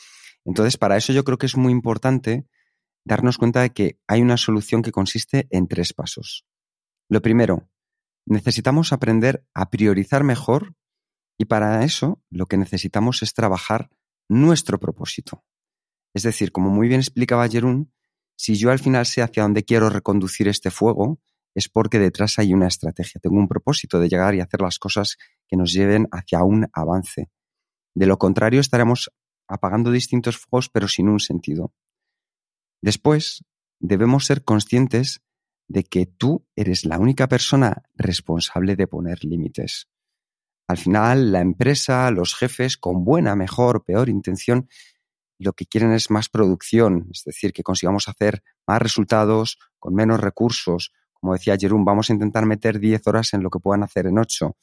Entonces, 0.45 0.77
para 0.77 0.97
eso 0.97 1.13
yo 1.13 1.23
creo 1.23 1.37
que 1.37 1.45
es 1.45 1.55
muy 1.55 1.71
importante 1.71 2.47
darnos 3.09 3.39
cuenta 3.39 3.61
de 3.61 3.71
que 3.71 3.99
hay 4.07 4.21
una 4.21 4.37
solución 4.37 4.83
que 4.83 4.91
consiste 4.91 5.47
en 5.49 5.67
tres 5.67 5.93
pasos. 5.93 6.45
Lo 7.09 7.21
primero, 7.21 7.67
necesitamos 8.25 8.93
aprender 8.93 9.45
a 9.53 9.69
priorizar 9.69 10.23
mejor 10.23 10.75
Y 11.41 11.45
para 11.45 11.85
eso 11.85 12.21
lo 12.29 12.47
que 12.47 12.57
necesitamos 12.57 13.23
es 13.23 13.33
trabajar 13.33 13.89
nuestro 14.27 14.77
propósito. 14.77 15.45
Es 16.13 16.23
decir, 16.23 16.51
como 16.51 16.69
muy 16.69 16.89
bien 16.89 16.99
explicaba 16.99 17.47
Jerún, 17.47 17.93
si 18.37 18.55
yo 18.55 18.71
al 18.71 18.79
final 18.79 19.05
sé 19.05 19.21
hacia 19.21 19.43
dónde 19.43 19.63
quiero 19.63 19.89
reconducir 19.89 20.49
este 20.49 20.69
fuego, 20.69 21.21
es 21.55 21.69
porque 21.69 21.97
detrás 21.97 22.39
hay 22.39 22.53
una 22.53 22.67
estrategia, 22.67 23.21
tengo 23.21 23.37
un 23.37 23.47
propósito 23.47 24.01
de 24.01 24.09
llegar 24.09 24.35
y 24.35 24.41
hacer 24.41 24.59
las 24.61 24.79
cosas 24.79 25.17
que 25.47 25.55
nos 25.55 25.71
lleven 25.71 26.07
hacia 26.11 26.43
un 26.43 26.67
avance. 26.73 27.29
De 27.95 28.05
lo 28.05 28.17
contrario, 28.17 28.59
estaremos 28.59 29.09
apagando 29.47 29.91
distintos 29.91 30.37
fuegos 30.37 30.69
pero 30.69 30.89
sin 30.89 31.07
un 31.07 31.21
sentido. 31.21 31.73
Después, 32.81 33.43
debemos 33.79 34.25
ser 34.25 34.43
conscientes 34.43 35.21
de 35.67 35.83
que 35.83 36.05
tú 36.05 36.45
eres 36.55 36.85
la 36.85 36.97
única 36.99 37.27
persona 37.27 37.83
responsable 37.95 38.75
de 38.75 38.87
poner 38.87 39.23
límites. 39.23 39.87
Al 40.67 40.77
final, 40.77 41.31
la 41.31 41.41
empresa, 41.41 42.09
los 42.11 42.35
jefes, 42.35 42.77
con 42.77 43.03
buena, 43.03 43.35
mejor, 43.35 43.83
peor 43.83 44.09
intención, 44.09 44.67
lo 45.39 45.53
que 45.53 45.65
quieren 45.65 45.93
es 45.93 46.11
más 46.11 46.29
producción, 46.29 47.07
es 47.11 47.23
decir, 47.23 47.53
que 47.53 47.63
consigamos 47.63 48.07
hacer 48.07 48.43
más 48.67 48.81
resultados 48.81 49.57
con 49.79 49.95
menos 49.95 50.19
recursos. 50.19 50.91
Como 51.13 51.33
decía 51.33 51.57
Jerón, 51.57 51.85
vamos 51.85 52.09
a 52.09 52.13
intentar 52.13 52.45
meter 52.45 52.79
10 52.79 53.07
horas 53.07 53.33
en 53.33 53.41
lo 53.41 53.49
que 53.49 53.59
puedan 53.59 53.83
hacer 53.83 54.07
en 54.07 54.19
8. 54.19 54.55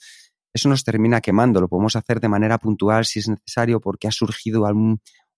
Eso 0.53 0.69
nos 0.69 0.85
termina 0.85 1.21
quemando, 1.21 1.61
lo 1.61 1.69
podemos 1.69 1.97
hacer 1.97 2.21
de 2.21 2.29
manera 2.29 2.59
puntual 2.59 3.05
si 3.05 3.19
es 3.19 3.29
necesario 3.29 3.81
porque 3.81 4.09
ha 4.09 4.13
surgido 4.13 4.67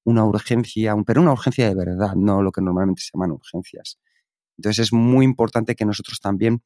una 0.09 0.25
urgencia, 0.25 0.97
pero 1.07 1.21
una 1.21 1.33
urgencia 1.33 1.69
de 1.69 1.75
verdad, 1.75 2.15
no 2.17 2.43
lo 2.43 2.50
que 2.50 2.62
normalmente 2.62 3.03
se 3.03 3.11
llaman 3.12 3.33
urgencias. 3.33 3.99
Entonces 4.57 4.87
es 4.87 4.93
muy 4.93 5.25
importante 5.25 5.75
que 5.75 5.85
nosotros 5.85 6.19
también 6.21 6.62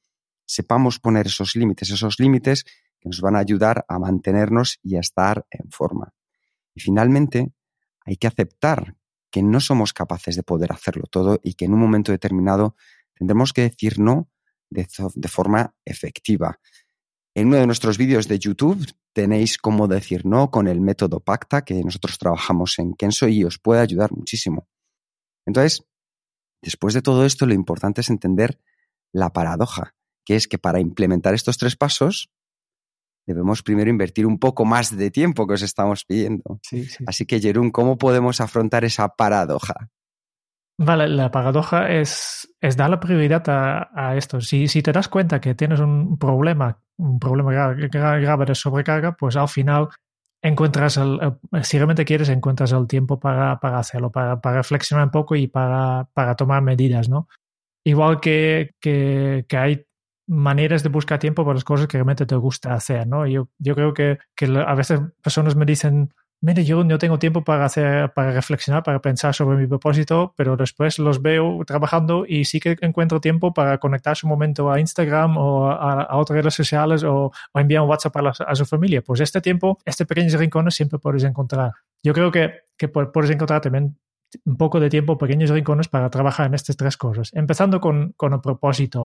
sepamos 0.47 1.01
poner 1.01 1.27
esos 1.27 1.57
límites, 1.57 1.91
esos 1.91 2.21
límites 2.21 2.65
que 3.01 3.09
nos 3.09 3.21
van 3.21 3.35
a 3.35 3.41
ayudar 3.41 3.85
a 3.89 3.99
mantenernos 3.99 4.79
y 4.83 4.95
a 4.95 5.01
estar 5.01 5.45
en 5.51 5.71
forma. 5.73 6.15
Y 6.75 6.81
finalmente, 6.81 7.53
hay 8.07 8.17
que 8.17 8.29
aceptar 8.29 8.97
que 9.33 9.43
no 9.43 9.59
somos 9.59 9.93
capaces 9.93 10.37
de 10.37 10.45
poder 10.45 10.71
hacerlo 10.71 11.05
todo 11.11 11.41
y 11.43 11.55
que 11.55 11.65
en 11.65 11.75
un 11.75 11.81
momento 11.81 12.13
determinado 12.13 12.77
tendremos 13.15 13.53
que 13.53 13.63
decir 13.63 13.99
no 13.99 14.31
de, 14.71 14.87
forma 15.29 15.75
efectiva. 15.85 16.61
En 17.35 17.49
uno 17.49 17.57
de 17.57 17.67
nuestros 17.67 17.97
vídeos 17.97 18.29
de 18.29 18.39
YouTube 18.39 18.85
tenéis 19.15 19.57
cómo 19.57 19.89
decir 19.89 20.27
no 20.27 20.51
con 20.51 20.69
el 20.69 20.81
método 20.83 21.21
Pacta 21.21 21.65
que 21.65 21.83
nosotros 21.83 22.19
trabajamos 22.19 22.79
en 22.79 22.93
Kenso 22.93 23.27
y 23.27 23.45
os 23.45 23.59
puede 23.59 23.81
ayudar 23.81 24.13
muchísimo. 24.13 24.69
Entonces, 25.47 25.85
después 26.61 26.93
de 26.93 27.01
todo 27.01 27.25
esto, 27.25 27.47
lo 27.47 27.55
importante 27.55 28.03
es 28.03 28.11
entender 28.11 28.61
la 29.13 29.33
paradoja, 29.33 29.95
que 30.27 30.37
es 30.37 30.47
que 30.47 30.59
para 30.59 30.81
implementar 30.81 31.33
estos 31.33 31.57
tres 31.57 31.75
pasos 31.75 32.31
debemos 33.27 33.63
primero 33.63 33.89
invertir 33.89 34.27
un 34.27 34.39
poco 34.39 34.65
más 34.65 34.95
de 34.95 35.11
tiempo 35.11 35.47
que 35.47 35.55
os 35.55 35.63
estamos 35.63 36.05
pidiendo. 36.05 36.61
Así 37.07 37.25
que, 37.25 37.41
Jerún, 37.41 37.71
¿cómo 37.71 37.97
podemos 37.97 38.41
afrontar 38.43 38.85
esa 38.85 39.09
paradoja? 39.09 39.91
Vale, 40.85 41.07
la 41.07 41.31
paradoja 41.31 41.89
es, 41.91 42.53
es 42.61 42.77
dar 42.77 42.91
la 42.91 42.99
prioridad 42.99 43.43
a, 43.49 44.17
esto. 44.17 44.41
Si, 44.41 44.67
si, 44.67 44.83
te 44.83 44.91
das 44.91 45.09
cuenta 45.09 45.41
que 45.41 45.55
tienes 45.55 45.79
un 45.79 46.19
problema, 46.19 46.81
un 46.97 47.21
problema 47.21 47.53
grave, 47.53 48.47
de 48.47 48.55
sobrecarga, 48.55 49.13
pues 49.13 49.37
al 49.37 49.49
final 49.49 49.89
encuentras, 50.43 50.97
el, 50.97 51.21
si 51.63 51.77
realmente 51.77 52.05
quieres, 52.05 52.29
encuentras 52.31 52.73
el 52.73 52.89
tiempo 52.89 53.21
para, 53.21 53.61
para 53.61 53.79
hacerlo, 53.79 54.11
para, 54.11 54.41
para, 54.41 54.57
reflexionar 54.57 55.05
un 55.05 55.13
poco 55.13 55.37
y 55.37 55.47
para, 55.47 56.09
para 56.15 56.35
tomar 56.35 56.63
medidas, 56.63 57.09
¿no? 57.09 57.29
Igual 57.85 58.19
que, 58.19 58.75
que, 58.81 59.45
que 59.49 59.57
hay 59.57 59.87
maneras 60.27 60.83
de 60.83 60.89
buscar 60.89 61.21
tiempo 61.21 61.45
para 61.45 61.55
las 61.55 61.65
cosas 61.65 61.87
que 61.87 61.97
realmente 61.97 62.27
te 62.27 62.35
gusta 62.35 62.75
hacer, 62.75 63.07
¿no? 63.07 63.25
Yo, 63.27 63.51
yo 63.59 63.77
creo 63.77 63.95
que, 63.95 64.19
que 64.35 64.47
a 64.47 64.75
veces 64.75 65.01
personas 65.23 65.55
me 65.55 65.65
dicen, 65.65 66.13
mire, 66.43 66.65
yo 66.65 66.85
no 66.85 66.99
tengo 66.99 67.19
tiempo 67.19 67.43
para 67.43 67.65
hacer, 67.65 68.13
para 68.13 68.33
reflexionar, 68.33 68.83
para 68.83 69.01
pensar 69.01 69.35
sobre 69.35 69.57
mi 69.57 69.67
propósito, 69.67 70.35
pero 70.37 70.57
después 70.57 70.99
los 70.99 71.23
veo 71.23 71.61
trabajando 71.65 72.25
y 72.27 72.45
sí 72.45 72.61
que 72.61 72.77
encuentro 72.81 73.21
tiempo 73.21 73.55
para 73.55 73.79
conectarse 73.79 74.27
un 74.27 74.31
momento 74.31 74.71
a 74.71 74.79
Instagram 74.79 75.39
o 75.39 75.71
a, 75.71 76.17
otras 76.17 76.37
redes 76.37 76.55
sociales 76.55 77.05
o, 77.05 77.33
o, 77.53 77.61
enviar 77.61 77.83
un 77.83 77.89
WhatsApp 77.89 78.17
a, 78.17 78.33
a, 78.47 78.55
su 78.55 78.67
familia. 78.67 79.03
Pues 79.03 79.21
este 79.21 79.41
tiempo, 79.41 79.79
este 79.85 80.05
pequeños 80.05 80.35
rincones 80.35 80.75
siempre 80.75 80.99
puedes 80.99 81.25
encontrar. 81.25 81.73
Yo 82.03 82.13
creo 82.13 82.31
que, 82.31 82.63
que 82.77 82.89
puedes 82.89 83.31
encontrar 83.31 83.61
también 83.61 83.97
un 84.45 84.57
poco 84.57 84.81
de 84.81 84.91
tiempo, 84.91 85.17
pequeños 85.17 85.51
rincones 85.51 85.89
para 85.89 86.11
trabajar 86.11 86.47
en 86.47 86.55
estas 86.55 86.77
tres 86.77 86.97
cosas, 86.97 87.31
empezando 87.35 87.81
con, 87.81 88.13
con 88.17 88.33
el 88.33 88.41
propósito. 88.41 89.05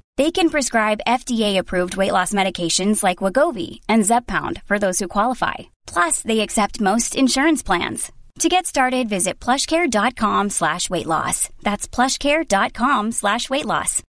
They 0.17 0.31
can 0.31 0.49
prescribe 0.49 0.99
FDA-approved 1.07 1.95
weight 1.95 2.11
loss 2.11 2.33
medications 2.33 3.03
like 3.03 3.23
Wagovi 3.23 3.79
and 3.87 4.03
Zepbound 4.03 4.61
for 4.63 4.77
those 4.77 4.99
who 4.99 5.07
qualify. 5.07 5.71
Plus, 5.87 6.21
they 6.21 6.41
accept 6.41 6.81
most 6.81 7.15
insurance 7.15 7.63
plans. 7.63 8.11
To 8.39 8.49
get 8.49 8.65
started, 8.65 9.07
visit 9.07 9.39
plushcare.com 9.39 10.49
slash 10.49 10.89
weight 10.89 11.07
loss. 11.07 11.49
That's 11.63 11.87
plushcare.com 11.87 13.11
slash 13.11 13.49
weight 13.49 13.65
loss. 13.65 14.03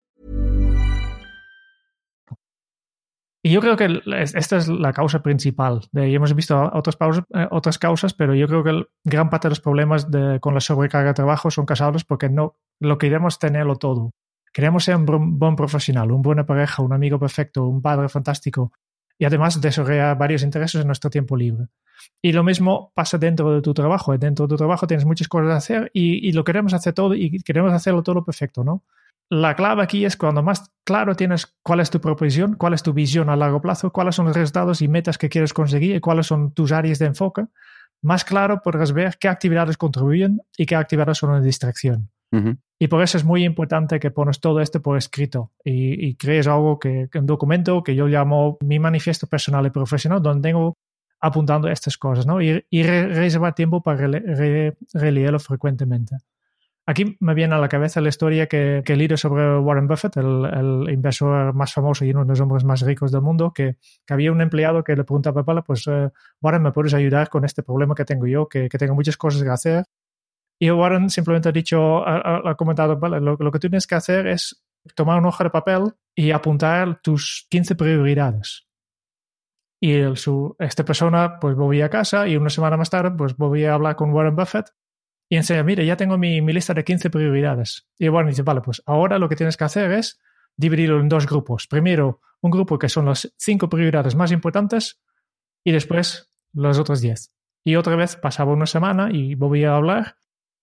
Y 3.43 3.53
yo 3.53 3.63
creo 3.63 3.77
que 3.77 4.03
esta 4.35 4.57
es 4.59 4.69
la 4.69 4.93
causa 4.93 5.23
principal. 5.23 5.81
De, 5.93 6.13
hemos 6.15 6.35
visto 6.35 6.71
otras, 6.75 6.97
pausas, 6.97 7.25
eh, 7.35 7.49
otras 7.51 7.79
causas, 7.79 8.13
pero 8.13 8.35
yo 8.35 8.47
creo 8.47 8.63
que 8.63 8.71
el, 8.71 8.89
gran 9.05 9.31
parte 9.31 9.49
de 9.49 9.53
los 9.53 9.61
problemas 9.61 10.11
de, 10.11 10.41
con 10.41 10.53
la 10.53 10.61
sobrecarga 10.61 11.09
de 11.09 11.15
trabajo 11.15 11.51
son 11.51 11.65
causados 11.65 12.05
porque 12.05 12.29
no 12.29 12.57
lo 12.81 12.99
queremos 12.99 13.39
tenerlo 13.39 13.77
todo. 13.77 14.13
Queremos 14.53 14.85
ser 14.85 14.97
un 14.97 15.39
buen 15.39 15.57
profesional, 15.57 16.11
una 16.11 16.23
buena 16.23 16.47
pareja, 16.47 16.83
un 16.83 16.93
amigo 16.93 17.19
perfecto, 17.19 17.67
un 17.67 17.81
padre 17.81 18.09
fantástico 18.09 18.73
y 19.19 19.25
además 19.25 19.61
desarrollar 19.61 20.17
varios 20.17 20.43
intereses 20.43 20.81
en 20.81 20.87
nuestro 20.87 21.11
tiempo 21.11 21.37
libre. 21.37 21.67
Y 22.23 22.33
lo 22.33 22.43
mismo 22.43 22.93
pasa 22.95 23.19
dentro 23.19 23.53
de 23.55 23.61
tu 23.61 23.75
trabajo. 23.75 24.17
Dentro 24.17 24.47
de 24.47 24.51
tu 24.51 24.57
trabajo 24.57 24.87
tienes 24.87 25.05
muchas 25.05 25.29
cosas 25.29 25.51
a 25.51 25.57
hacer 25.57 25.91
y, 25.93 26.33
lo 26.33 26.43
queremos 26.45 26.73
hacer 26.73 26.95
todo 26.95 27.15
y 27.15 27.39
queremos 27.43 27.73
hacerlo 27.73 28.03
todo 28.03 28.25
perfecto, 28.25 28.65
¿no? 28.65 28.83
La 29.29 29.55
clave 29.55 29.83
aquí 29.83 30.05
es 30.05 30.17
cuando 30.17 30.43
más 30.43 30.73
claro 30.85 31.15
tienes 31.15 31.55
cuál 31.63 31.79
es 31.79 31.91
tu 31.91 32.01
proposición, 32.01 32.55
cuál 32.57 32.75
es 32.75 32.83
tu 32.83 32.93
visión 32.93 33.31
a 33.31 33.37
largo 33.37 33.61
plazo, 33.61 33.93
cuáles 33.93 34.17
son 34.17 34.27
los 34.27 34.35
resultados 34.35 34.83
y 34.83 34.89
metas 34.89 35.19
que 35.19 35.29
quieres 35.29 35.53
conseguir 35.53 35.95
y 35.95 36.01
cuáles 36.01 36.27
son 36.27 36.53
tus 36.53 36.73
áreas 36.73 36.99
de 36.99 37.07
enfoque, 37.07 37.45
más 38.03 38.25
claro 38.25 38.61
podrás 38.61 38.93
ver 38.93 39.19
qué 39.21 39.29
actividades 39.29 39.77
contribuyen 39.77 40.41
y 40.57 40.67
qué 40.67 40.75
actividades 40.75 41.19
son 41.19 41.31
una 41.31 41.41
distracción. 41.41 42.11
Y 42.79 42.89
por 42.89 43.03
eso 43.03 43.19
es 43.19 43.25
muy 43.25 43.45
importante 43.45 44.01
que 44.01 44.11
pones 44.11 44.41
todo 44.41 44.61
esto 44.61 44.81
por 44.81 44.97
escrito 44.97 45.53
y, 45.65 46.15
crees 46.15 46.47
algo 46.47 46.79
que, 46.79 47.11
un 47.15 47.27
documento 47.27 47.83
que 47.83 47.95
yo 47.95 48.07
llamo 48.07 48.57
mi 48.63 48.79
manifiesto 48.79 49.27
personal 49.27 49.67
y 49.67 49.71
profesional, 49.71 50.23
donde 50.23 50.49
tengo 50.49 50.79
apuntando 51.21 51.69
estas 51.69 51.99
cosas, 51.99 52.27
¿no? 52.27 52.41
Y, 52.41 52.63
reservar 52.83 53.55
tiempo 53.55 53.83
para 53.83 54.09
releerlo 54.95 55.39
frecuentemente. 55.39 56.17
Aquí 56.87 57.19
me 57.21 57.35
viene 57.35 57.55
a 57.55 57.59
la 57.59 57.69
cabeza 57.69 58.01
la 58.01 58.09
historia 58.09 58.47
que, 58.47 58.83
que 58.85 58.97
leí 58.97 59.15
sobre 59.17 59.59
Warren 59.59 59.87
Buffett, 59.87 60.17
el, 60.17 60.89
inversor 60.91 61.53
más 61.55 61.75
famoso 61.75 62.05
y 62.05 62.11
uno 62.11 62.25
de 62.25 62.31
los 62.31 62.41
hombres 62.41 62.65
más 62.65 62.81
ricos 62.81 63.13
del 63.13 63.21
mundo, 63.21 63.53
que, 63.53 63.77
había 64.09 64.33
un 64.33 64.41
empleado 64.41 64.83
que 64.83 64.97
le 64.97 65.05
preguntaba, 65.05 65.45
pues 65.63 65.87
eh, 65.87 66.11
Warren, 66.41 66.63
¿me 66.63 66.73
puedes 66.73 66.95
ayudar 66.95 67.29
con 67.29 67.45
este 67.45 67.63
problema 67.63 67.95
que 67.95 68.07
tengo 68.07 68.27
yo? 68.27 68.49
Que, 68.49 68.71
que 68.71 68.79
tengo 68.79 68.95
muchas 68.95 69.19
cosas 69.19 69.43
que 69.43 69.51
hacer 69.51 69.85
y 70.63 70.71
Warren 70.71 71.09
simplemente 71.09 71.49
ha 71.49 71.53
dicho, 71.53 72.07
ha, 72.07 72.55
comentado, 72.55 72.99
vale, 72.99 73.19
lo, 73.19 73.51
que 73.51 73.59
tienes 73.59 73.87
que 73.87 73.95
hacer 73.95 74.27
es 74.27 74.63
tomar 74.95 75.19
una 75.19 75.29
hoja 75.29 75.45
de 75.45 75.51
papel 75.51 75.95
y 76.15 76.33
apuntar 76.33 77.01
tus 77.01 77.47
15 77.49 77.77
prioridades. 77.77 78.69
Y 79.81 80.03
su, 80.17 80.55
esta 80.59 80.85
persona 80.85 81.41
pues 81.41 81.57
volvía 81.57 81.87
a 81.87 81.89
casa 81.89 82.29
y 82.29 82.37
una 82.37 82.51
semana 82.51 82.77
más 82.77 82.91
tarde 82.91 83.11
pues 83.17 83.35
volvía 83.39 83.71
a 83.71 83.75
hablar 83.77 83.97
con 83.97 84.13
Warren 84.13 84.37
Buffett 84.37 84.67
y 85.31 85.37
enseña, 85.37 85.63
mira, 85.63 85.83
ya 85.83 85.97
tengo 85.97 86.19
mi, 86.19 86.43
lista 86.43 86.75
de 86.75 86.85
15 86.85 87.09
prioridades. 87.09 87.89
Y 87.99 88.11
Warren 88.11 88.29
dice, 88.29 88.43
vale, 88.43 88.61
pues 88.61 88.83
ahora 88.85 89.19
lo 89.19 89.31
que 89.31 89.37
tienes 89.37 89.57
que 89.57 89.65
hacer 89.65 89.91
es 89.93 90.21
dividirlo 90.59 91.01
en 91.01 91.09
dos 91.09 91.27
grupos. 91.27 91.69
Primero, 91.69 92.21
un 92.43 92.51
grupo 92.51 92.79
que 92.79 92.91
son 92.91 93.07
las 93.07 93.33
cinco 93.39 93.71
prioridades 93.71 94.15
más 94.15 94.31
importantes 94.31 95.01
y 95.65 95.73
después 95.73 96.31
los 96.53 96.79
otros 96.79 97.01
diez. 97.01 97.35
Y 97.65 97.77
otra 97.77 97.97
vez 97.97 98.17
pasaba 98.17 98.53
una 98.53 98.67
semana 98.67 99.09
y 99.11 99.35
volvía 99.37 99.73
a 99.73 99.77
hablar 99.77 100.17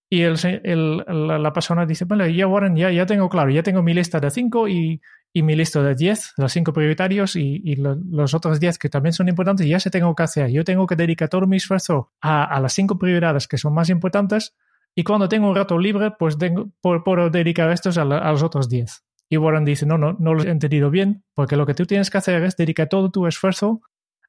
y 0.09 0.21
el, 0.21 0.37
el, 0.63 0.97
la, 1.43 1.53
persona 1.53 1.85
dice, 1.85 2.05
bueno, 2.05 2.25
ya 2.27 2.47
Warren, 2.47 2.75
ya, 2.75 2.91
ya 2.91 3.05
tengo 3.05 3.27
claro, 3.27 3.49
ya 3.49 3.61
tengo 3.61 3.83
mi 3.83 3.93
lista 3.93 4.19
de 4.19 4.31
cinco 4.31 4.67
y, 4.67 5.01
y 5.33 5.43
mi 5.43 5.55
lista 5.55 5.83
de 5.83 5.95
diez, 5.95 6.33
los 6.37 6.51
cinco 6.53 6.71
prioritarios 6.71 7.35
y, 7.35 7.61
y 7.63 7.75
los 7.75 8.33
otros 8.33 8.59
diez 8.59 8.77
que 8.79 8.89
también 8.89 9.13
son 9.13 9.27
importantes, 9.27 9.67
ya 9.67 9.79
se 9.79 9.89
tengo 9.89 10.15
que 10.15 10.23
hacer. 10.23 10.49
Yo 10.49 10.63
tengo 10.63 10.87
que 10.87 10.95
dedicar 10.95 11.27
todo 11.27 11.45
mi 11.45 11.57
esfuerzo 11.57 12.13
a, 12.21 12.45
a 12.45 12.59
las 12.61 12.73
cinco 12.73 12.97
prioridades 12.97 13.47
que 13.47 13.57
son 13.57 13.73
más 13.73 13.89
importantes 13.89 14.55
y 14.95 15.03
cuando 15.03 15.29
tengo 15.29 15.49
un 15.49 15.55
rato 15.55 15.77
libre, 15.77 16.11
pues 16.17 16.37
tengo, 16.37 16.71
puedo, 16.81 17.29
dedicar 17.29 17.69
estos 17.71 17.97
a, 17.97 18.01
a 18.01 18.31
los 18.31 18.41
otros 18.41 18.69
diez. 18.69 19.03
Y 19.29 19.37
Warren 19.37 19.65
dice, 19.65 19.85
no, 19.85 19.97
no, 19.97 20.15
no 20.19 20.33
lo 20.33 20.43
he 20.43 20.49
entendido 20.49 20.89
bien, 20.89 21.23
porque 21.33 21.57
lo 21.57 21.65
que 21.65 21.73
tú 21.73 21.85
tienes 21.85 22.09
que 22.09 22.17
hacer 22.17 22.43
es 22.43 22.55
dedicar 22.55 22.87
todo 22.87 23.11
tu 23.11 23.27
esfuerzo 23.27 23.81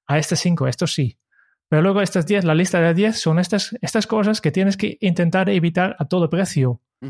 a 0.07 0.19
estos 0.19 0.41
cinco, 0.41 0.67
estos 0.67 0.93
sí. 0.93 1.19
Pero 1.69 1.83
luego 1.83 2.01
estas 2.01 2.27
10, 2.27 2.45
la 2.45 2.55
lista 2.55 2.81
de 2.81 2.95
10 2.95 3.19
son 3.19 3.39
estas, 3.39 3.77
estas 3.83 4.07
cosas 4.07 4.41
que 4.41 4.51
tienes 4.51 4.77
que 4.77 4.97
intentar 5.01 5.51
evitar 5.51 5.97
a 5.99 6.07
todo 6.07 6.31
precio. 6.31 6.81
Mm. 7.01 7.09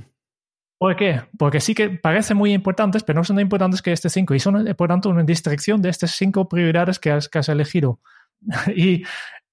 ¿Por 0.79 0.97
qué? 0.97 1.23
Porque 1.39 1.61
sí 1.61 1.75
que 1.75 1.91
parecen 1.91 2.37
muy 2.37 2.53
importantes, 2.53 3.03
pero 3.05 3.21
no 3.21 3.25
son 3.25 3.37
tan 3.37 3.43
importantes 3.43 3.83
que 3.83 3.93
este 3.93 4.09
5 4.09 4.35
y 4.35 4.41
son, 4.41 4.67
por 4.77 4.89
tanto, 4.89 5.11
una 5.11 5.23
distracción 5.23 5.81
de 5.81 5.91
estas 5.91 6.13
5 6.13 6.49
prioridades 6.49 6.99
que 6.99 7.11
has, 7.11 7.29
que 7.29 7.39
has 7.39 7.49
elegido. 7.49 8.01
y, 8.75 9.05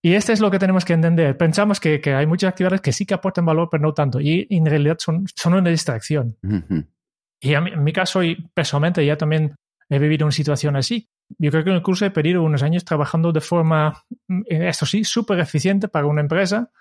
y 0.02 0.14
este 0.14 0.34
es 0.34 0.40
lo 0.40 0.52
que 0.52 0.60
tenemos 0.60 0.86
que 0.86 0.94
entender. 0.94 1.38
Pensamos 1.38 1.80
que, 1.80 2.00
que, 2.02 2.14
hay 2.14 2.26
muchas 2.26 2.50
actividades 2.50 2.82
que 2.82 2.92
sí 2.92 3.06
que 3.06 3.14
aportan 3.14 3.46
valor, 3.46 3.70
pero 3.72 3.82
no 3.82 3.94
tanto. 3.94 4.22
Y 4.22 4.48
en 4.50 4.66
realidad 4.66 4.98
son, 5.00 5.26
son 5.36 5.56
una 5.56 5.70
distracción. 5.70 6.38
Y 7.40 7.54
en 7.54 7.84
mi 7.84 7.92
caso, 7.92 8.24
y 8.24 8.36
personalmente, 8.54 9.06
ya 9.06 9.18
también 9.18 9.56
he 9.90 10.00
vivido 10.00 10.26
una 10.26 10.32
situación 10.32 10.76
así. 10.76 11.10
Yo 11.38 11.52
creo 11.52 11.64
que 11.64 11.70
en 11.70 11.76
el 11.78 11.82
curso 11.82 12.06
he 12.06 12.12
perdido 12.12 12.44
unos 12.44 12.64
años 12.64 12.86
trabajando 12.86 13.32
de 13.32 13.42
forma, 13.42 14.04
mm, 14.28 14.44
esto 14.48 14.86
sí, 14.86 15.04
súper 15.04 15.40
eficiente 15.40 15.88
para 15.88 16.06
una 16.06 16.22
empresa, 16.22 16.72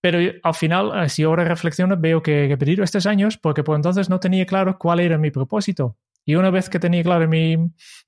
pero 0.00 0.18
al 0.42 0.54
final, 0.54 1.04
eh, 1.04 1.08
si 1.08 1.22
ahora 1.22 1.44
reflexiono, 1.44 1.96
veo 1.96 2.22
que 2.22 2.44
he 2.44 2.56
perdido 2.58 2.84
estos 2.84 3.06
años 3.06 3.38
porque 3.38 3.64
por 3.64 3.76
entonces 3.76 4.10
no 4.10 4.20
tenía 4.20 4.44
claro 4.44 4.78
cuál 4.78 5.00
era 5.00 5.16
mi 5.16 5.30
propósito. 5.30 5.96
Y 6.26 6.34
una 6.36 6.50
vez 6.50 6.68
que 6.68 6.78
tenía 6.78 7.02
claro 7.02 7.28
mi, 7.28 7.56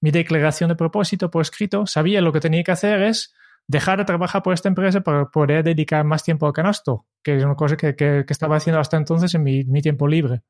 mi 0.00 0.10
declaración 0.10 0.68
de 0.68 0.76
propósito 0.76 1.30
por 1.30 1.42
escrito, 1.42 1.86
sabía 1.86 2.20
lo 2.20 2.32
que 2.32 2.40
tenía 2.40 2.62
que 2.62 2.72
hacer 2.72 3.02
es 3.02 3.34
dejar 3.66 3.98
de 3.98 4.04
trabajar 4.04 4.42
por 4.42 4.54
esta 4.54 4.68
empresa 4.68 5.00
para 5.00 5.26
poder 5.30 5.64
dedicar 5.64 6.04
más 6.04 6.22
tiempo 6.22 6.46
al 6.46 6.52
canasto, 6.52 7.06
que 7.22 7.36
es 7.36 7.44
una 7.44 7.54
cosa 7.54 7.76
que, 7.76 7.96
que, 7.96 8.24
que 8.26 8.32
estaba 8.32 8.56
haciendo 8.56 8.80
hasta 8.80 8.96
entonces 8.96 9.34
en 9.34 9.42
mi, 9.42 9.64
mi 9.64 9.82
tiempo 9.82 10.06
libre. 10.06 10.42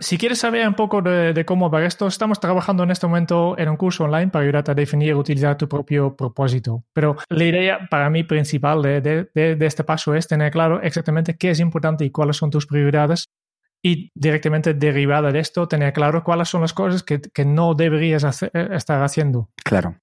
Si 0.00 0.16
quieres 0.16 0.38
saber 0.38 0.66
un 0.66 0.74
poco 0.74 1.02
de, 1.02 1.44
cómo 1.44 1.70
va 1.70 1.84
esto, 1.84 2.06
estamos 2.06 2.40
trabajando 2.40 2.82
en 2.82 2.90
este 2.90 3.06
momento 3.06 3.54
en 3.58 3.68
un 3.68 3.76
curso 3.76 4.04
online 4.04 4.28
para 4.28 4.42
ayudarte 4.42 4.70
a 4.70 4.74
definir 4.74 5.08
y 5.08 5.14
utilizar 5.14 5.56
tu 5.58 5.68
propio 5.68 6.16
propósito. 6.16 6.84
Pero 6.92 7.16
la 7.28 7.44
idea 7.44 7.86
para 7.90 8.08
mí 8.08 8.24
principal 8.24 8.82
de, 8.82 9.28
este 9.34 9.84
paso 9.84 10.14
es 10.14 10.26
tener 10.26 10.50
claro 10.50 10.80
exactamente 10.80 11.36
qué 11.36 11.50
es 11.50 11.60
importante 11.60 12.04
y 12.04 12.10
cuáles 12.10 12.36
son 12.36 12.50
tus 12.50 12.66
prioridades 12.66 13.28
y 13.82 14.10
directamente 14.14 14.72
derivada 14.72 15.30
de 15.30 15.40
esto, 15.40 15.68
tener 15.68 15.92
claro 15.92 16.24
cuáles 16.24 16.48
son 16.48 16.62
las 16.62 16.72
cosas 16.72 17.02
que, 17.02 17.44
no 17.44 17.74
deberías 17.74 18.42
estar 18.52 19.02
haciendo. 19.02 19.50
Claro. 19.62 19.98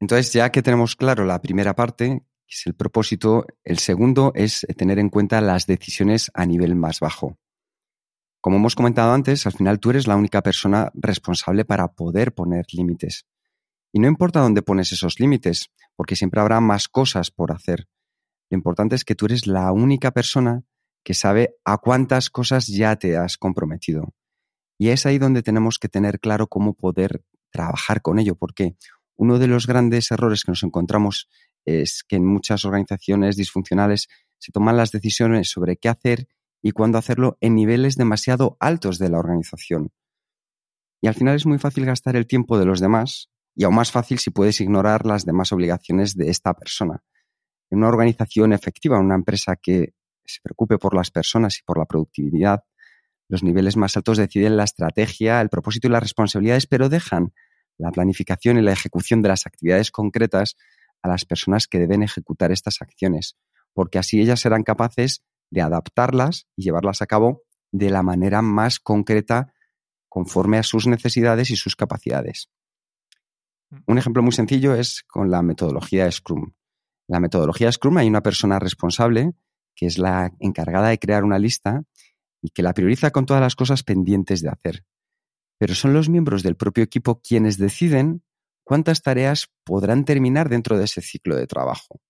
Entonces, 0.00 0.32
ya 0.32 0.50
que 0.50 0.62
tenemos 0.62 0.96
claro 0.96 1.26
la 1.26 1.42
primera 1.42 1.74
parte, 1.74 2.22
que 2.46 2.54
es 2.54 2.66
el 2.66 2.74
propósito, 2.74 3.46
el 3.64 3.78
segundo 3.78 4.32
es 4.34 4.66
tener 4.78 4.98
en 4.98 5.10
cuenta 5.10 5.42
las 5.42 5.66
decisiones 5.66 6.30
a 6.32 6.46
nivel 6.46 6.74
más 6.74 7.00
bajo. 7.00 7.36
Como 8.40 8.56
hemos 8.56 8.74
comentado 8.74 9.12
antes, 9.12 9.46
al 9.46 9.52
final 9.52 9.80
tú 9.80 9.90
eres 9.90 10.06
la 10.06 10.16
única 10.16 10.42
persona 10.42 10.90
responsable 10.94 11.66
para 11.66 11.88
poder 11.88 12.32
poner 12.32 12.64
límites. 12.72 13.26
Y 13.92 14.00
no 14.00 14.08
importa 14.08 14.40
dónde 14.40 14.62
pones 14.62 14.92
esos 14.92 15.20
límites, 15.20 15.70
porque 15.94 16.16
siempre 16.16 16.40
habrá 16.40 16.60
más 16.60 16.88
cosas 16.88 17.30
por 17.30 17.52
hacer. 17.52 17.86
Lo 18.48 18.56
importante 18.56 18.94
es 18.94 19.04
que 19.04 19.14
tú 19.14 19.26
eres 19.26 19.46
la 19.46 19.70
única 19.72 20.12
persona 20.12 20.62
que 21.04 21.12
sabe 21.12 21.56
a 21.64 21.78
cuántas 21.78 22.30
cosas 22.30 22.66
ya 22.66 22.96
te 22.96 23.16
has 23.16 23.36
comprometido. 23.36 24.14
Y 24.78 24.88
es 24.88 25.04
ahí 25.04 25.18
donde 25.18 25.42
tenemos 25.42 25.78
que 25.78 25.88
tener 25.88 26.18
claro 26.18 26.46
cómo 26.46 26.74
poder 26.74 27.22
trabajar 27.50 28.00
con 28.00 28.18
ello, 28.18 28.36
porque 28.36 28.76
uno 29.16 29.38
de 29.38 29.48
los 29.48 29.66
grandes 29.66 30.10
errores 30.10 30.44
que 30.44 30.52
nos 30.52 30.62
encontramos 30.62 31.28
es 31.66 32.04
que 32.08 32.16
en 32.16 32.24
muchas 32.24 32.64
organizaciones 32.64 33.36
disfuncionales 33.36 34.08
se 34.38 34.50
toman 34.50 34.78
las 34.78 34.92
decisiones 34.92 35.50
sobre 35.50 35.76
qué 35.76 35.90
hacer 35.90 36.26
y 36.62 36.72
cuándo 36.72 36.98
hacerlo 36.98 37.38
en 37.40 37.54
niveles 37.54 37.96
demasiado 37.96 38.56
altos 38.60 38.98
de 38.98 39.08
la 39.08 39.18
organización. 39.18 39.90
Y 41.00 41.08
al 41.08 41.14
final 41.14 41.36
es 41.36 41.46
muy 41.46 41.58
fácil 41.58 41.86
gastar 41.86 42.16
el 42.16 42.26
tiempo 42.26 42.58
de 42.58 42.66
los 42.66 42.80
demás 42.80 43.30
y 43.54 43.64
aún 43.64 43.74
más 43.74 43.90
fácil 43.90 44.18
si 44.18 44.30
puedes 44.30 44.60
ignorar 44.60 45.06
las 45.06 45.24
demás 45.24 45.52
obligaciones 45.52 46.16
de 46.16 46.28
esta 46.28 46.54
persona. 46.54 47.02
En 47.70 47.78
una 47.78 47.88
organización 47.88 48.52
efectiva, 48.52 48.98
una 48.98 49.14
empresa 49.14 49.56
que 49.56 49.94
se 50.24 50.40
preocupe 50.42 50.78
por 50.78 50.94
las 50.94 51.10
personas 51.10 51.58
y 51.58 51.62
por 51.62 51.78
la 51.78 51.86
productividad, 51.86 52.64
los 53.28 53.42
niveles 53.42 53.76
más 53.76 53.96
altos 53.96 54.18
deciden 54.18 54.56
la 54.56 54.64
estrategia, 54.64 55.40
el 55.40 55.48
propósito 55.48 55.88
y 55.88 55.90
las 55.90 56.02
responsabilidades, 56.02 56.66
pero 56.66 56.88
dejan 56.88 57.32
la 57.78 57.90
planificación 57.92 58.58
y 58.58 58.62
la 58.62 58.72
ejecución 58.72 59.22
de 59.22 59.28
las 59.28 59.46
actividades 59.46 59.90
concretas 59.90 60.56
a 61.02 61.08
las 61.08 61.24
personas 61.24 61.66
que 61.66 61.78
deben 61.78 62.02
ejecutar 62.02 62.52
estas 62.52 62.82
acciones, 62.82 63.36
porque 63.72 63.98
así 63.98 64.20
ellas 64.20 64.40
serán 64.40 64.64
capaces 64.64 65.22
de 65.50 65.60
adaptarlas 65.60 66.46
y 66.56 66.62
llevarlas 66.62 67.02
a 67.02 67.06
cabo 67.06 67.42
de 67.72 67.90
la 67.90 68.02
manera 68.02 68.42
más 68.42 68.80
concreta 68.80 69.52
conforme 70.08 70.58
a 70.58 70.62
sus 70.62 70.86
necesidades 70.86 71.50
y 71.50 71.56
sus 71.56 71.76
capacidades. 71.76 72.50
Mm. 73.70 73.78
Un 73.86 73.98
ejemplo 73.98 74.22
muy 74.22 74.32
sencillo 74.32 74.74
es 74.74 75.04
con 75.06 75.30
la 75.30 75.42
metodología 75.42 76.10
Scrum. 76.10 76.42
En 76.44 77.12
la 77.12 77.20
metodología 77.20 77.70
Scrum 77.70 77.98
hay 77.98 78.08
una 78.08 78.22
persona 78.22 78.58
responsable 78.58 79.32
que 79.74 79.86
es 79.86 79.98
la 79.98 80.32
encargada 80.40 80.88
de 80.88 80.98
crear 80.98 81.24
una 81.24 81.38
lista 81.38 81.82
y 82.42 82.50
que 82.50 82.62
la 82.62 82.74
prioriza 82.74 83.10
con 83.10 83.26
todas 83.26 83.42
las 83.42 83.56
cosas 83.56 83.82
pendientes 83.82 84.42
de 84.42 84.48
hacer. 84.48 84.84
Pero 85.58 85.74
son 85.74 85.92
los 85.92 86.08
miembros 86.08 86.42
del 86.42 86.56
propio 86.56 86.84
equipo 86.84 87.20
quienes 87.20 87.58
deciden 87.58 88.22
cuántas 88.64 89.02
tareas 89.02 89.48
podrán 89.64 90.04
terminar 90.04 90.48
dentro 90.48 90.78
de 90.78 90.84
ese 90.84 91.02
ciclo 91.02 91.36
de 91.36 91.46
trabajo. 91.46 92.00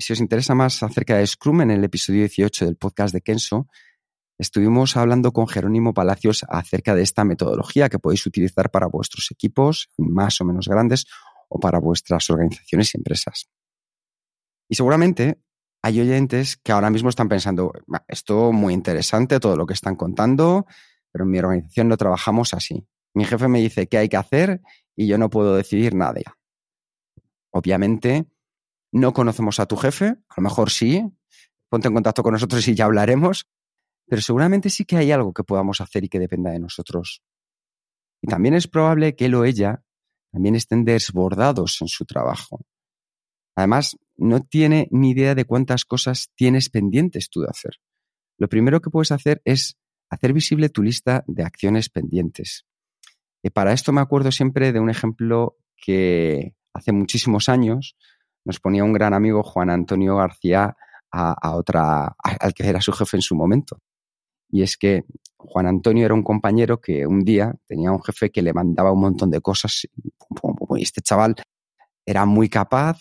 Si 0.00 0.12
os 0.12 0.20
interesa 0.20 0.54
más 0.54 0.80
acerca 0.84 1.16
de 1.16 1.26
Scrum, 1.26 1.62
en 1.62 1.72
el 1.72 1.82
episodio 1.82 2.20
18 2.20 2.66
del 2.66 2.76
podcast 2.76 3.12
de 3.12 3.20
Kenso, 3.20 3.66
estuvimos 4.38 4.96
hablando 4.96 5.32
con 5.32 5.48
Jerónimo 5.48 5.92
Palacios 5.92 6.44
acerca 6.48 6.94
de 6.94 7.02
esta 7.02 7.24
metodología 7.24 7.88
que 7.88 7.98
podéis 7.98 8.24
utilizar 8.24 8.70
para 8.70 8.86
vuestros 8.86 9.28
equipos 9.32 9.90
más 9.98 10.40
o 10.40 10.44
menos 10.44 10.68
grandes 10.68 11.06
o 11.48 11.58
para 11.58 11.80
vuestras 11.80 12.30
organizaciones 12.30 12.94
y 12.94 12.98
empresas. 12.98 13.50
Y 14.68 14.76
seguramente 14.76 15.40
hay 15.82 16.00
oyentes 16.00 16.56
que 16.58 16.70
ahora 16.70 16.90
mismo 16.90 17.08
están 17.08 17.28
pensando, 17.28 17.72
esto 18.06 18.52
muy 18.52 18.74
interesante, 18.74 19.40
todo 19.40 19.56
lo 19.56 19.66
que 19.66 19.74
están 19.74 19.96
contando, 19.96 20.66
pero 21.10 21.24
en 21.24 21.30
mi 21.32 21.40
organización 21.40 21.88
no 21.88 21.96
trabajamos 21.96 22.54
así. 22.54 22.86
Mi 23.14 23.24
jefe 23.24 23.48
me 23.48 23.60
dice 23.60 23.88
qué 23.88 23.98
hay 23.98 24.08
que 24.08 24.16
hacer 24.16 24.60
y 24.94 25.08
yo 25.08 25.18
no 25.18 25.28
puedo 25.28 25.56
decidir 25.56 25.96
nada. 25.96 26.20
Obviamente, 27.50 28.28
no 28.92 29.12
conocemos 29.12 29.60
a 29.60 29.66
tu 29.66 29.76
jefe, 29.76 30.06
a 30.06 30.34
lo 30.36 30.42
mejor 30.42 30.70
sí, 30.70 31.04
ponte 31.68 31.88
en 31.88 31.94
contacto 31.94 32.22
con 32.22 32.32
nosotros 32.32 32.66
y 32.68 32.74
ya 32.74 32.86
hablaremos, 32.86 33.46
pero 34.06 34.22
seguramente 34.22 34.70
sí 34.70 34.84
que 34.84 34.96
hay 34.96 35.12
algo 35.12 35.32
que 35.32 35.44
podamos 35.44 35.80
hacer 35.80 36.04
y 36.04 36.08
que 36.08 36.18
dependa 36.18 36.50
de 36.50 36.58
nosotros. 36.58 37.22
Y 38.22 38.28
también 38.28 38.54
es 38.54 38.66
probable 38.66 39.14
que 39.14 39.26
él 39.26 39.34
o 39.34 39.44
ella 39.44 39.82
también 40.32 40.56
estén 40.56 40.84
desbordados 40.84 41.80
en 41.80 41.88
su 41.88 42.04
trabajo. 42.04 42.60
Además, 43.54 43.96
no 44.16 44.40
tiene 44.40 44.88
ni 44.90 45.10
idea 45.10 45.34
de 45.34 45.44
cuántas 45.44 45.84
cosas 45.84 46.30
tienes 46.34 46.70
pendientes 46.70 47.28
tú 47.28 47.40
de 47.40 47.48
hacer. 47.48 47.72
Lo 48.38 48.48
primero 48.48 48.80
que 48.80 48.90
puedes 48.90 49.12
hacer 49.12 49.42
es 49.44 49.76
hacer 50.10 50.32
visible 50.32 50.68
tu 50.68 50.82
lista 50.82 51.24
de 51.26 51.42
acciones 51.42 51.88
pendientes. 51.90 52.66
Y 53.42 53.50
para 53.50 53.72
esto 53.72 53.92
me 53.92 54.00
acuerdo 54.00 54.32
siempre 54.32 54.72
de 54.72 54.80
un 54.80 54.90
ejemplo 54.90 55.56
que 55.76 56.54
hace 56.72 56.92
muchísimos 56.92 57.48
años 57.48 57.96
nos 58.48 58.60
ponía 58.60 58.82
un 58.82 58.94
gran 58.94 59.12
amigo, 59.12 59.42
Juan 59.42 59.68
Antonio 59.68 60.16
García, 60.16 60.74
a, 61.12 61.54
otra, 61.54 62.16
al 62.18 62.54
que 62.54 62.66
era 62.66 62.80
su 62.80 62.92
jefe 62.92 63.18
en 63.18 63.22
su 63.22 63.36
momento. 63.36 63.78
Y 64.48 64.62
es 64.62 64.78
que 64.78 65.04
Juan 65.36 65.66
Antonio 65.66 66.06
era 66.06 66.14
un 66.14 66.22
compañero 66.22 66.80
que 66.80 67.06
un 67.06 67.20
día 67.20 67.54
tenía 67.66 67.92
un 67.92 68.02
jefe 68.02 68.30
que 68.30 68.40
le 68.40 68.54
mandaba 68.54 68.90
un 68.90 69.00
montón 69.00 69.30
de 69.30 69.42
cosas. 69.42 69.86
Y 70.76 70.82
este 70.82 71.02
chaval 71.02 71.36
era 72.06 72.24
muy 72.24 72.48
capaz, 72.48 72.98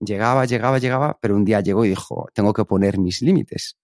llegaba, 0.00 0.44
llegaba, 0.44 0.78
llegaba, 0.78 1.18
pero 1.18 1.34
un 1.34 1.46
día 1.46 1.60
llegó 1.62 1.86
y 1.86 1.88
dijo, 1.88 2.26
tengo 2.34 2.52
que 2.52 2.66
poner 2.66 2.98
mis 2.98 3.22
límites. 3.22 3.78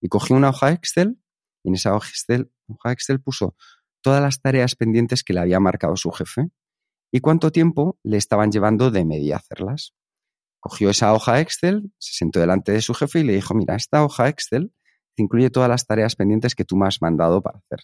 Y 0.00 0.08
cogió 0.08 0.34
una 0.34 0.50
hoja 0.50 0.72
Excel 0.72 1.20
y 1.62 1.68
en 1.68 1.76
esa 1.76 1.94
hoja 1.94 2.08
Excel, 2.08 2.50
hoja 2.66 2.90
Excel 2.90 3.20
puso 3.20 3.54
todas 4.00 4.20
las 4.20 4.40
tareas 4.40 4.74
pendientes 4.74 5.22
que 5.22 5.34
le 5.34 5.38
había 5.38 5.60
marcado 5.60 5.96
su 5.96 6.10
jefe 6.10 6.48
y 7.12 7.20
cuánto 7.20 7.52
tiempo 7.52 8.00
le 8.02 8.16
estaban 8.16 8.50
llevando 8.50 8.90
de 8.90 9.04
media 9.04 9.36
hacerlas 9.36 9.94
cogió 10.62 10.90
esa 10.90 11.12
hoja 11.12 11.40
Excel, 11.40 11.92
se 11.98 12.14
sentó 12.14 12.38
delante 12.38 12.70
de 12.70 12.80
su 12.80 12.94
jefe 12.94 13.18
y 13.18 13.24
le 13.24 13.32
dijo, 13.34 13.52
mira, 13.52 13.74
esta 13.74 14.04
hoja 14.04 14.28
Excel 14.28 14.72
incluye 15.16 15.50
todas 15.50 15.68
las 15.68 15.86
tareas 15.86 16.14
pendientes 16.14 16.54
que 16.54 16.64
tú 16.64 16.76
me 16.76 16.86
has 16.86 17.02
mandado 17.02 17.42
para 17.42 17.58
hacer. 17.58 17.80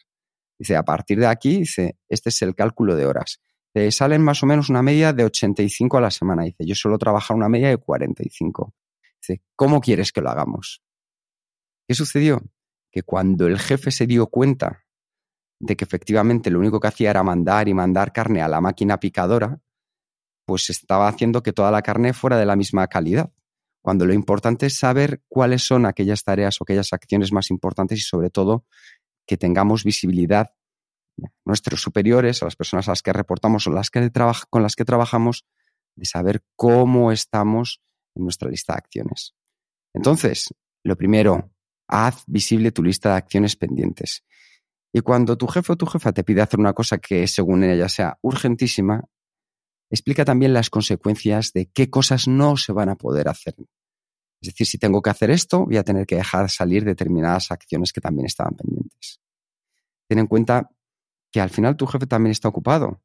Dice, 0.56 0.76
a 0.76 0.84
partir 0.84 1.18
de 1.18 1.26
aquí, 1.26 1.58
dice, 1.58 1.98
este 2.08 2.28
es 2.28 2.40
el 2.42 2.54
cálculo 2.54 2.94
de 2.94 3.04
horas. 3.04 3.40
Te 3.74 3.90
salen 3.90 4.22
más 4.22 4.44
o 4.44 4.46
menos 4.46 4.70
una 4.70 4.82
media 4.82 5.12
de 5.12 5.24
85 5.24 5.98
a 5.98 6.00
la 6.00 6.12
semana. 6.12 6.44
Dice, 6.44 6.64
yo 6.64 6.76
suelo 6.76 6.98
trabajar 6.98 7.36
una 7.36 7.48
media 7.48 7.68
de 7.68 7.78
45. 7.78 8.72
Dice, 9.20 9.42
¿cómo 9.56 9.80
quieres 9.80 10.12
que 10.12 10.20
lo 10.20 10.30
hagamos? 10.30 10.80
¿Qué 11.88 11.94
sucedió? 11.94 12.40
Que 12.92 13.02
cuando 13.02 13.48
el 13.48 13.58
jefe 13.58 13.90
se 13.90 14.06
dio 14.06 14.28
cuenta 14.28 14.84
de 15.58 15.76
que 15.76 15.84
efectivamente 15.84 16.48
lo 16.48 16.60
único 16.60 16.78
que 16.78 16.86
hacía 16.86 17.10
era 17.10 17.24
mandar 17.24 17.66
y 17.66 17.74
mandar 17.74 18.12
carne 18.12 18.40
a 18.40 18.48
la 18.48 18.60
máquina 18.60 19.00
picadora, 19.00 19.60
pues 20.48 20.70
estaba 20.70 21.08
haciendo 21.08 21.42
que 21.42 21.52
toda 21.52 21.70
la 21.70 21.82
carne 21.82 22.14
fuera 22.14 22.38
de 22.38 22.46
la 22.46 22.56
misma 22.56 22.86
calidad. 22.86 23.30
Cuando 23.82 24.06
lo 24.06 24.14
importante 24.14 24.64
es 24.64 24.78
saber 24.78 25.20
cuáles 25.28 25.62
son 25.62 25.84
aquellas 25.84 26.24
tareas 26.24 26.58
o 26.58 26.64
aquellas 26.64 26.94
acciones 26.94 27.32
más 27.32 27.50
importantes 27.50 27.98
y 27.98 28.00
sobre 28.00 28.30
todo 28.30 28.64
que 29.26 29.36
tengamos 29.36 29.84
visibilidad 29.84 30.54
nuestros 31.44 31.82
superiores, 31.82 32.40
a 32.40 32.46
las 32.46 32.56
personas 32.56 32.88
a 32.88 32.92
las 32.92 33.02
que 33.02 33.12
reportamos 33.12 33.66
o 33.66 33.70
las 33.70 33.90
que 33.90 34.10
con 34.48 34.62
las 34.62 34.74
que 34.74 34.86
trabajamos, 34.86 35.44
de 35.94 36.06
saber 36.06 36.42
cómo 36.56 37.12
estamos 37.12 37.82
en 38.14 38.22
nuestra 38.22 38.48
lista 38.48 38.72
de 38.72 38.78
acciones. 38.78 39.34
Entonces, 39.92 40.48
lo 40.82 40.96
primero, 40.96 41.50
haz 41.88 42.24
visible 42.26 42.72
tu 42.72 42.82
lista 42.82 43.10
de 43.10 43.16
acciones 43.16 43.54
pendientes. 43.54 44.24
Y 44.94 45.00
cuando 45.00 45.36
tu 45.36 45.46
jefe 45.46 45.74
o 45.74 45.76
tu 45.76 45.84
jefa 45.84 46.12
te 46.12 46.24
pide 46.24 46.40
hacer 46.40 46.58
una 46.58 46.72
cosa 46.72 46.96
que 46.96 47.26
según 47.26 47.64
ella 47.64 47.90
sea 47.90 48.18
urgentísima, 48.22 49.04
explica 49.90 50.24
también 50.24 50.52
las 50.52 50.70
consecuencias 50.70 51.52
de 51.52 51.66
qué 51.66 51.90
cosas 51.90 52.28
no 52.28 52.56
se 52.56 52.72
van 52.72 52.88
a 52.88 52.96
poder 52.96 53.28
hacer. 53.28 53.54
Es 54.40 54.52
decir, 54.52 54.66
si 54.66 54.78
tengo 54.78 55.02
que 55.02 55.10
hacer 55.10 55.30
esto, 55.30 55.64
voy 55.64 55.76
a 55.76 55.84
tener 55.84 56.06
que 56.06 56.16
dejar 56.16 56.48
salir 56.48 56.84
determinadas 56.84 57.50
acciones 57.50 57.92
que 57.92 58.00
también 58.00 58.26
estaban 58.26 58.54
pendientes. 58.54 59.20
Ten 60.08 60.20
en 60.20 60.26
cuenta 60.26 60.70
que 61.30 61.40
al 61.40 61.50
final 61.50 61.76
tu 61.76 61.86
jefe 61.86 62.06
también 62.06 62.30
está 62.30 62.48
ocupado. 62.48 63.02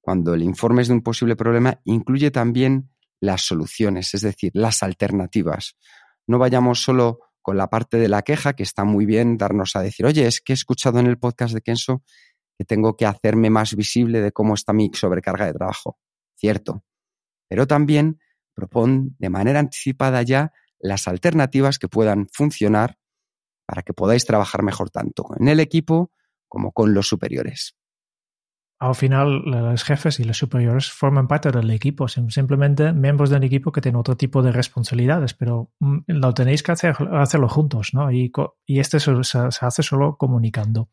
Cuando 0.00 0.34
el 0.34 0.42
informe 0.42 0.82
es 0.82 0.88
de 0.88 0.94
un 0.94 1.02
posible 1.02 1.36
problema, 1.36 1.80
incluye 1.84 2.30
también 2.30 2.90
las 3.20 3.42
soluciones, 3.42 4.12
es 4.14 4.22
decir, 4.22 4.50
las 4.54 4.82
alternativas. 4.82 5.76
No 6.26 6.38
vayamos 6.38 6.82
solo 6.82 7.20
con 7.40 7.56
la 7.56 7.68
parte 7.68 7.96
de 7.96 8.08
la 8.08 8.22
queja, 8.22 8.54
que 8.54 8.64
está 8.64 8.84
muy 8.84 9.06
bien 9.06 9.38
darnos 9.38 9.76
a 9.76 9.80
decir, 9.80 10.06
oye, 10.06 10.26
es 10.26 10.40
que 10.40 10.52
he 10.52 10.54
escuchado 10.54 10.98
en 10.98 11.06
el 11.06 11.18
podcast 11.18 11.54
de 11.54 11.60
Kenso 11.60 12.02
que 12.58 12.64
tengo 12.64 12.96
que 12.96 13.06
hacerme 13.06 13.50
más 13.50 13.74
visible 13.74 14.20
de 14.20 14.32
cómo 14.32 14.54
está 14.54 14.72
mi 14.72 14.90
sobrecarga 14.92 15.46
de 15.46 15.54
trabajo. 15.54 15.98
Cierto. 16.42 16.82
Pero 17.48 17.68
también 17.68 18.18
propon 18.52 19.14
de 19.20 19.30
manera 19.30 19.60
anticipada 19.60 20.22
ya 20.22 20.52
las 20.80 21.06
alternativas 21.06 21.78
que 21.78 21.86
puedan 21.86 22.26
funcionar 22.32 22.98
para 23.64 23.82
que 23.82 23.94
podáis 23.94 24.26
trabajar 24.26 24.64
mejor 24.64 24.90
tanto 24.90 25.28
en 25.38 25.46
el 25.46 25.60
equipo 25.60 26.10
como 26.48 26.72
con 26.72 26.94
los 26.94 27.06
superiores. 27.06 27.76
Al 28.80 28.96
final, 28.96 29.42
los 29.44 29.84
jefes 29.84 30.18
y 30.18 30.24
los 30.24 30.36
superiores 30.36 30.90
forman 30.90 31.28
parte 31.28 31.52
del 31.52 31.70
equipo, 31.70 32.08
simplemente 32.08 32.92
miembros 32.92 33.30
del 33.30 33.44
equipo 33.44 33.70
que 33.70 33.80
tienen 33.80 34.00
otro 34.00 34.16
tipo 34.16 34.42
de 34.42 34.50
responsabilidades, 34.50 35.34
pero 35.34 35.70
mm, 35.78 35.98
lo 36.08 36.34
tenéis 36.34 36.64
que 36.64 36.72
hacer, 36.72 36.96
hacerlo 37.12 37.48
juntos, 37.48 37.90
¿no? 37.94 38.10
Y, 38.10 38.32
y 38.66 38.80
este 38.80 38.98
se, 38.98 39.12
hace 39.38 39.82
solo 39.84 40.16
comunicando. 40.16 40.90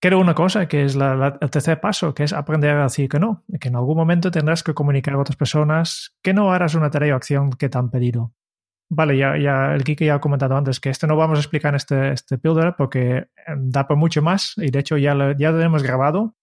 Quiero 0.00 0.20
una 0.20 0.34
cosa, 0.34 0.68
que 0.68 0.84
es 0.84 0.94
la, 0.94 1.38
el 1.40 1.50
tercer 1.50 1.80
paso, 1.80 2.14
que 2.14 2.22
es 2.22 2.32
aprender 2.32 2.76
a 2.76 2.84
decir 2.84 3.08
que 3.08 3.18
no, 3.18 3.44
que 3.60 3.68
en 3.68 3.74
algún 3.76 3.96
momento 3.96 4.30
tendrás 4.30 4.62
que 4.62 4.72
comunicar 4.72 5.14
a 5.14 5.18
otras 5.18 5.36
personas 5.36 6.16
que 6.22 6.32
no 6.32 6.52
harás 6.52 6.74
una 6.74 6.90
tarea 6.90 7.14
o 7.14 7.16
acción 7.16 7.50
que 7.50 7.68
te 7.68 7.78
han 7.78 7.90
pedido. 7.90 8.32
Vale, 8.90 9.18
ya, 9.18 9.36
ya 9.36 9.74
el 9.74 9.84
Kike 9.84 10.06
ya 10.06 10.14
ha 10.14 10.20
comentado 10.20 10.56
antes 10.56 10.80
que 10.80 10.88
esto 10.88 11.06
no 11.06 11.16
vamos 11.16 11.38
a 11.38 11.40
explicar 11.40 11.72
en 11.72 11.76
este, 11.76 12.12
este 12.12 12.38
porque 12.38 13.28
em, 13.46 13.70
da 13.70 13.86
por 13.86 13.96
mucho 13.96 14.22
más 14.22 14.54
y 14.56 14.70
de 14.70 14.78
hecho 14.78 14.96
ya 14.96 15.14
lo, 15.14 15.32
ya 15.32 15.50
lo 15.50 15.60
hemos 15.60 15.82
grabado, 15.82 16.36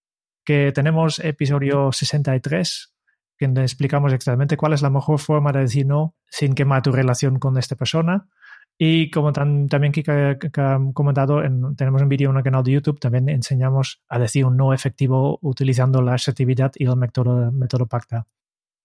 que 0.44 0.72
tenemos 0.72 1.20
episodio 1.20 1.92
63 1.92 2.94
que 3.38 3.46
explicamos 3.46 4.14
exactamente 4.14 4.58
cuál 4.58 4.74
es 4.74 4.82
la 4.82 4.90
mejor 4.90 5.20
forma 5.20 5.52
de 5.52 5.62
decir 5.62 5.86
no 5.86 6.16
sin 6.30 6.54
quemar 6.54 6.82
tu 6.82 6.92
relación 6.92 7.40
con 7.40 7.58
esta 7.58 7.76
persona. 7.76 8.28
Y 8.78 9.10
como 9.10 9.32
también 9.32 9.94
Kike 9.94 10.38
ha 10.58 10.80
comentado, 10.94 11.42
tenemos 11.78 12.02
un 12.02 12.10
vídeo 12.10 12.30
en 12.32 12.38
el 12.38 12.44
canal 12.44 12.64
de 12.64 12.74
YouTube, 12.74 13.00
también 13.00 13.30
enseñamos 13.30 14.02
a 14.10 14.20
decir 14.20 14.46
un 14.46 14.58
no 14.58 14.74
efectivo 14.74 15.40
utilizando 15.42 16.02
la 16.02 16.16
asertividad 16.16 16.74
y 16.76 16.86
el 16.86 16.98
método, 16.98 17.52
método 17.54 17.86
PACTA. 17.86 18.28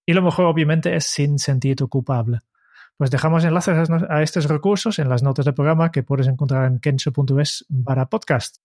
Y 0.06 0.12
lo 0.12 0.22
mejor 0.22 0.46
obviamente 0.46 0.94
es 0.94 1.06
sin 1.06 1.38
sentirte 1.38 1.84
culpable. 1.86 2.38
Pues 2.96 3.10
dejamos 3.10 3.44
enlaces 3.44 3.88
a 3.90 4.22
estos 4.22 4.48
recursos 4.48 4.98
en 4.98 5.08
las 5.08 5.22
notas 5.22 5.44
del 5.44 5.54
programa 5.54 5.90
que 5.90 6.02
puedes 6.02 6.28
encontrar 6.28 6.66
en 6.66 6.78
kenso.es 6.78 7.66
para 7.84 8.06
podcast. 8.06 8.58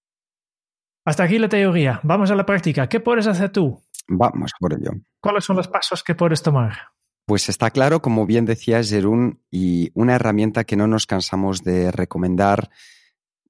Hasta 1.05 1.23
aquí 1.23 1.39
la 1.39 1.49
teoría. 1.49 1.99
Vamos 2.03 2.31
a 2.31 2.35
la 2.35 2.45
práctica. 2.45 2.87
¿Qué 2.87 2.99
puedes 2.99 3.25
hacer 3.27 3.51
tú? 3.51 3.81
Vamos 4.07 4.51
por 4.59 4.73
ello. 4.73 4.91
¿Cuáles 5.21 5.45
son 5.45 5.55
los 5.55 5.67
pasos 5.67 6.03
que 6.03 6.15
puedes 6.15 6.43
tomar? 6.43 6.94
Pues 7.25 7.49
está 7.49 7.71
claro, 7.71 8.01
como 8.01 8.25
bien 8.25 8.45
decía 8.45 8.83
Jerún, 8.83 9.41
y 9.49 9.91
una 9.95 10.15
herramienta 10.15 10.63
que 10.63 10.75
no 10.75 10.87
nos 10.87 11.07
cansamos 11.07 11.63
de 11.63 11.91
recomendar. 11.91 12.69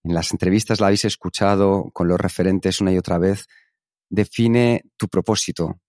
En 0.03 0.13
las 0.13 0.31
entrevistas 0.31 0.79
la 0.79 0.87
habéis 0.87 1.03
escuchado 1.03 1.89
con 1.91 2.07
los 2.07 2.19
referentes 2.19 2.79
una 2.79 2.93
y 2.93 2.97
otra 2.97 3.17
vez. 3.17 3.47
Define 4.09 4.83
tu 4.97 5.07
propósito. 5.09 5.81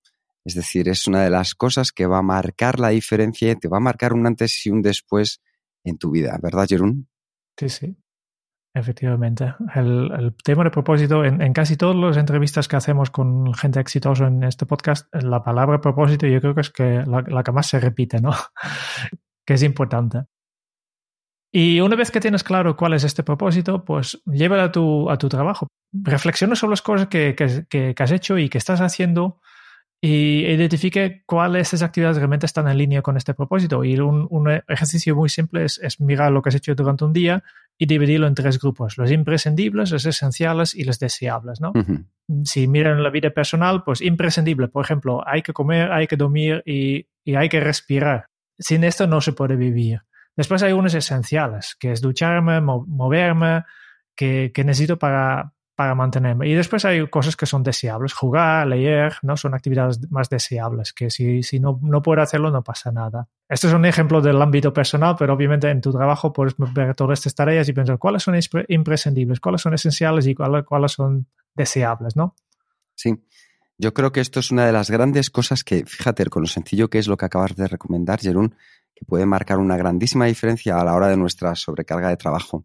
Es 0.44 0.55
decir, 0.55 0.88
es 0.88 1.07
una 1.07 1.22
de 1.22 1.31
las 1.31 1.55
cosas 1.55 1.92
que 1.92 2.07
va 2.07 2.18
a 2.18 2.22
marcar 2.22 2.81
la 2.81 2.88
diferencia 2.88 3.51
y 3.51 3.57
te 3.57 3.68
va 3.68 3.77
a 3.77 3.81
marcar 3.81 4.12
un 4.12 4.27
antes 4.27 4.66
y 4.66 4.70
un 4.70 4.83
después 4.83 5.40
en 5.85 5.99
tu 5.99 6.11
vida, 6.11 6.38
¿verdad, 6.42 6.66
Jerún? 6.68 7.09
Sí, 7.57 7.68
sí. 7.68 7.96
Efectivamente. 8.76 9.54
El, 9.74 10.34
tema 10.44 10.64
de 10.64 10.70
propósito, 10.70 11.24
en, 11.24 11.50
casi 11.54 11.78
todas 11.78 11.96
las 11.96 12.18
entrevistas 12.18 12.68
que 12.68 12.76
hacemos 12.76 13.10
con 13.10 13.54
gente 13.54 13.80
exitosa 13.80 14.26
en 14.26 14.42
este 14.42 14.66
podcast, 14.66 15.08
la 15.14 15.42
palabra 15.42 15.80
propósito 15.80 16.26
yo 16.26 16.42
creo 16.42 16.54
que 16.54 16.60
es 16.60 16.68
que 16.68 17.02
la, 17.06 17.42
que 17.42 17.52
más 17.52 17.68
se 17.68 17.80
repite, 17.80 18.20
¿no? 18.20 18.32
que 19.46 19.54
es 19.54 19.62
importante. 19.62 20.24
Y 21.50 21.80
una 21.80 21.96
vez 21.96 22.10
que 22.10 22.20
tienes 22.20 22.44
claro 22.44 22.76
cuál 22.76 22.92
es 22.92 23.04
este 23.04 23.22
propósito, 23.22 23.82
pues 23.82 24.20
llévalo 24.26 24.64
a 24.64 24.72
tu, 24.72 25.08
a 25.08 25.16
tu 25.16 25.30
trabajo. 25.30 25.68
Reflexiona 25.94 26.54
sobre 26.54 26.72
las 26.72 26.82
cosas 26.82 27.06
que, 27.08 27.34
que, 27.34 27.94
has 27.98 28.12
hecho 28.12 28.36
y 28.36 28.50
que 28.50 28.58
estás 28.58 28.82
haciendo 28.82 29.40
y 30.00 30.44
identifique 30.46 31.22
cuáles 31.26 31.68
esas 31.68 31.82
actividades 31.82 32.18
realmente 32.18 32.46
están 32.46 32.68
en 32.68 32.76
línea 32.76 33.02
con 33.02 33.16
este 33.16 33.35
propósito. 33.35 33.82
Y 33.82 33.98
un, 33.98 34.62
ejercicio 34.68 35.16
muy 35.16 35.28
simple 35.28 35.64
es, 35.64 36.00
mirar 36.00 36.32
lo 36.32 36.42
que 36.42 36.50
has 36.50 36.54
hecho 36.54 36.74
durante 36.74 37.04
un 37.04 37.12
día 37.12 37.42
y 37.78 37.87
dividirlo 37.87 38.26
en 38.26 38.35
tres 38.35 38.59
grupos, 38.59 38.96
los 38.98 39.11
imprescindibles, 39.11 39.90
los 39.90 40.06
esenciales 40.06 40.74
y 40.74 40.85
los 40.85 40.98
deseables. 40.98 41.61
¿no? 41.61 41.72
Si 42.44 42.68
miran 42.68 43.02
la 43.02 43.11
vida 43.11 43.30
personal, 43.30 43.85
pues 43.85 44.00
imprescindible, 44.00 44.68
por 44.68 44.85
ejemplo, 44.85 45.26
hay 45.26 45.42
que 45.42 45.52
comer, 45.52 45.90
hay 45.92 46.06
que 46.06 46.16
dormir 46.16 46.62
y, 46.64 47.06
hay 47.35 47.48
que 47.48 47.61
respirar. 47.61 48.28
Sin 48.59 48.85
esto 48.85 49.06
no 49.06 49.20
se 49.20 49.32
puede 49.32 49.56
vivir. 49.56 50.02
Después 50.37 50.62
hay 50.62 50.72
unos 50.72 50.94
esenciales, 50.94 51.74
que 51.78 51.92
es 51.92 52.00
ducharme, 52.00 52.61
moverme, 52.61 53.64
que, 54.14 54.52
que 54.54 54.64
necesito 54.64 54.98
para, 54.98 55.52
para 55.76 55.94
mantenerme. 55.94 56.48
Y 56.48 56.54
después 56.54 56.86
hay 56.86 57.06
cosas 57.08 57.36
que 57.36 57.44
son 57.44 57.62
deseables, 57.62 58.14
jugar, 58.14 58.66
leer, 58.66 59.18
¿no? 59.22 59.36
Son 59.36 59.54
actividades 59.54 60.10
más 60.10 60.30
deseables, 60.30 60.94
que 60.94 61.10
si, 61.10 61.42
si 61.42 61.60
no, 61.60 61.78
no 61.82 62.02
puedo 62.02 62.22
hacerlo 62.22 62.50
no 62.50 62.64
pasa 62.64 62.90
nada. 62.90 63.28
Este 63.46 63.66
es 63.66 63.74
un 63.74 63.84
ejemplo 63.84 64.22
del 64.22 64.40
ámbito 64.40 64.72
personal, 64.72 65.16
pero 65.18 65.34
obviamente 65.34 65.68
en 65.68 65.82
tu 65.82 65.92
trabajo 65.92 66.32
puedes 66.32 66.54
ver 66.56 66.94
todas 66.94 67.18
estas 67.18 67.34
tareas 67.34 67.68
y 67.68 67.74
pensar 67.74 67.98
cuáles 67.98 68.22
son 68.22 68.34
imprescindibles, 68.68 69.38
cuáles 69.38 69.60
son 69.60 69.74
esenciales 69.74 70.26
y 70.26 70.34
cuáles, 70.34 70.64
cuáles 70.64 70.92
son 70.92 71.26
deseables, 71.54 72.16
¿no? 72.16 72.34
Sí. 72.94 73.22
Yo 73.78 73.92
creo 73.92 74.10
que 74.10 74.20
esto 74.20 74.40
es 74.40 74.50
una 74.50 74.64
de 74.64 74.72
las 74.72 74.90
grandes 74.90 75.28
cosas 75.28 75.62
que, 75.62 75.84
fíjate, 75.84 76.24
con 76.26 76.40
lo 76.40 76.48
sencillo 76.48 76.88
que 76.88 76.98
es 76.98 77.06
lo 77.06 77.18
que 77.18 77.26
acabas 77.26 77.54
de 77.54 77.68
recomendar, 77.68 78.18
Jerún, 78.18 78.54
que 78.94 79.04
puede 79.04 79.26
marcar 79.26 79.58
una 79.58 79.76
grandísima 79.76 80.24
diferencia 80.24 80.80
a 80.80 80.84
la 80.84 80.94
hora 80.94 81.08
de 81.08 81.18
nuestra 81.18 81.54
sobrecarga 81.54 82.08
de 82.08 82.16
trabajo. 82.16 82.64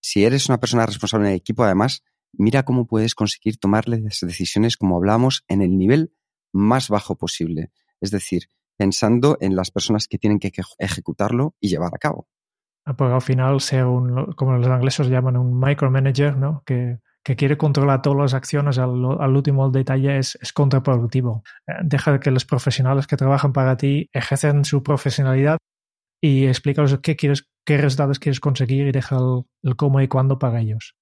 Si 0.00 0.24
eres 0.24 0.48
una 0.48 0.58
persona 0.58 0.86
responsable 0.86 1.26
en 1.28 1.32
el 1.34 1.36
equipo, 1.36 1.64
además, 1.64 2.02
mira 2.32 2.64
cómo 2.64 2.86
puedes 2.86 3.14
conseguir 3.14 3.58
tomarle 3.58 3.98
decisiones, 4.00 4.76
como 4.76 4.96
hablamos, 4.96 5.44
en 5.48 5.62
el 5.62 5.76
nivel 5.76 6.12
más 6.52 6.88
bajo 6.88 7.16
posible. 7.16 7.70
Es 8.00 8.10
decir, 8.10 8.48
pensando 8.76 9.38
en 9.40 9.56
las 9.56 9.70
personas 9.70 10.08
que 10.08 10.18
tienen 10.18 10.38
que 10.38 10.52
ejecutarlo 10.78 11.54
y 11.60 11.68
llevar 11.68 11.94
a 11.94 11.98
cabo. 11.98 12.28
Ah, 12.84 12.96
porque 12.96 13.14
al 13.14 13.22
final 13.22 13.60
ser 13.60 13.84
un, 13.84 14.32
como 14.32 14.56
los 14.56 14.66
ingleses 14.66 15.08
llaman, 15.08 15.36
un 15.36 15.58
micromanager, 15.58 16.36
¿no? 16.36 16.62
Que, 16.66 16.98
quiere 17.22 17.56
controlar 17.56 18.02
todas 18.02 18.18
las 18.18 18.34
acciones 18.34 18.78
al, 18.78 18.90
último 18.90 19.70
detalle 19.70 20.18
es, 20.18 20.36
es, 20.42 20.52
contraproductivo. 20.52 21.44
Eh, 21.68 21.74
deja 21.84 22.18
que 22.18 22.32
los 22.32 22.44
profesionales 22.44 23.06
que 23.06 23.16
trabajan 23.16 23.52
para 23.52 23.76
ti 23.76 24.10
ejercen 24.12 24.64
su 24.64 24.82
profesionalidad 24.82 25.58
y 26.20 26.46
explícalos 26.46 26.98
qué 27.00 27.14
quieres, 27.14 27.48
qué 27.64 27.76
resultados 27.76 28.18
quieres 28.18 28.40
conseguir 28.40 28.88
y 28.88 28.92
deja 28.92 29.18
el 29.62 29.76
cómo 29.76 30.00
y 30.00 30.08
cuándo 30.08 30.40
para 30.40 30.60
ellos. 30.60 30.96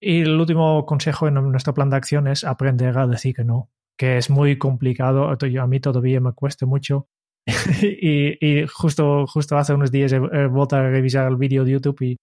Y 0.00 0.22
el 0.22 0.38
último 0.38 0.84
consejo 0.86 1.28
en 1.28 1.34
nuestro 1.34 1.74
plan 1.74 1.90
de 1.90 1.96
acción 1.96 2.28
es 2.28 2.44
aprender 2.44 2.98
a 2.98 3.06
decir 3.06 3.34
que 3.34 3.44
no, 3.44 3.70
que 3.96 4.18
es 4.18 4.30
muy 4.30 4.58
complicado. 4.58 5.28
A 5.28 5.66
mí 5.66 5.80
todavía 5.80 6.20
me 6.20 6.32
cuesta 6.32 6.66
mucho. 6.66 7.08
y, 7.82 8.44
y, 8.44 8.66
justo, 8.66 9.26
justo 9.26 9.56
hace 9.56 9.72
unos 9.72 9.92
días 9.92 10.12
he, 10.12 10.18
vuelto 10.18 10.76
a 10.76 10.82
revisar 10.82 11.28
el 11.28 11.36
vídeo 11.36 11.64
de 11.64 11.72
YouTube 11.72 12.02
y 12.02 12.16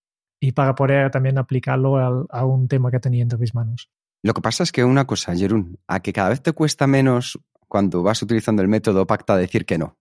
y 0.43 0.51
para 0.51 0.75
poder 0.75 1.09
también 1.09 1.37
aplicarlo 1.37 1.95
al, 1.95 2.25
a 2.29 2.45
un 2.45 2.67
tema 2.67 2.91
que 2.91 2.99
tenía 2.99 3.23
entre 3.23 3.39
mis 3.39 3.55
manos. 3.55 3.89
Lo 4.23 4.33
que 4.33 4.41
pasa 4.41 4.63
es 4.63 4.73
que 4.73 4.83
una 4.83 5.07
cosa, 5.07 5.33
Jerún, 5.33 5.79
a 5.87 6.01
que 6.01 6.11
cada 6.11 6.29
vez 6.29 6.41
te 6.41 6.51
cuesta 6.51 6.85
menos 6.85 7.39
cuando 7.69 8.03
vas 8.03 8.21
utilizando 8.21 8.61
el 8.61 8.67
método 8.67 9.07
pacta 9.07 9.37
decir 9.37 9.65
que 9.65 9.77
no. 9.77 9.97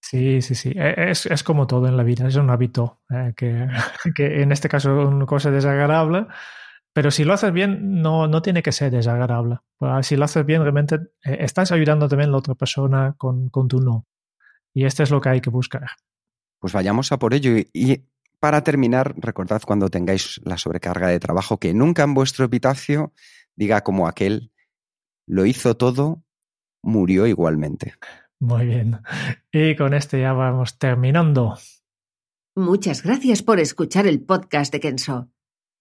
Sí, 0.00 0.42
sí, 0.42 0.54
sí. 0.54 0.72
E, 0.76 1.10
es, 1.10 1.26
es 1.26 1.42
como 1.42 1.66
todo 1.66 1.88
en 1.88 1.96
la 1.96 2.04
vida, 2.04 2.28
es 2.28 2.36
un 2.36 2.50
hábito 2.50 3.00
eh, 3.10 3.32
que, 3.36 3.66
que, 4.14 4.42
en 4.42 4.52
este 4.52 4.68
caso 4.68 5.02
es 5.02 5.08
una 5.08 5.26
cosa 5.26 5.50
desagradable, 5.50 6.28
pero 6.92 7.10
si 7.10 7.24
lo 7.24 7.32
haces 7.32 7.52
bien, 7.52 8.02
no, 8.02 8.26
no 8.26 8.42
tiene 8.42 8.62
que 8.62 8.72
ser 8.72 8.90
desagradable. 8.90 9.58
Pues, 9.76 10.06
si 10.06 10.16
lo 10.16 10.24
haces 10.24 10.44
bien, 10.44 10.62
realmente 10.62 10.96
eh, 11.24 11.38
estás 11.40 11.72
ayudando 11.72 12.08
también 12.08 12.30
a 12.30 12.32
la 12.32 12.38
otra 12.38 12.54
persona 12.54 13.14
con, 13.16 13.48
con 13.48 13.68
tu 13.68 13.80
no. 13.80 14.06
Y 14.74 14.84
esto 14.84 15.02
es 15.02 15.10
lo 15.10 15.20
que 15.20 15.28
hay 15.28 15.40
que 15.40 15.50
buscar. 15.50 15.86
Pues 16.58 16.72
vayamos 16.72 17.12
a 17.12 17.18
por 17.18 17.34
ello. 17.34 17.52
Y 17.72 18.04
para 18.40 18.62
terminar, 18.62 19.14
recordad 19.16 19.62
cuando 19.64 19.88
tengáis 19.88 20.40
la 20.44 20.58
sobrecarga 20.58 21.08
de 21.08 21.20
trabajo 21.20 21.58
que 21.58 21.74
nunca 21.74 22.02
en 22.02 22.14
vuestro 22.14 22.44
epitafio 22.44 23.12
diga 23.54 23.82
como 23.82 24.08
aquel, 24.08 24.52
lo 25.26 25.46
hizo 25.46 25.76
todo, 25.76 26.24
murió 26.82 27.26
igualmente. 27.26 27.94
Muy 28.40 28.66
bien. 28.66 29.00
Y 29.52 29.76
con 29.76 29.94
este 29.94 30.20
ya 30.20 30.32
vamos 30.32 30.78
terminando. 30.78 31.58
Muchas 32.56 33.02
gracias 33.02 33.42
por 33.42 33.60
escuchar 33.60 34.06
el 34.06 34.22
podcast 34.22 34.72
de 34.72 34.80
Kenso. 34.80 35.28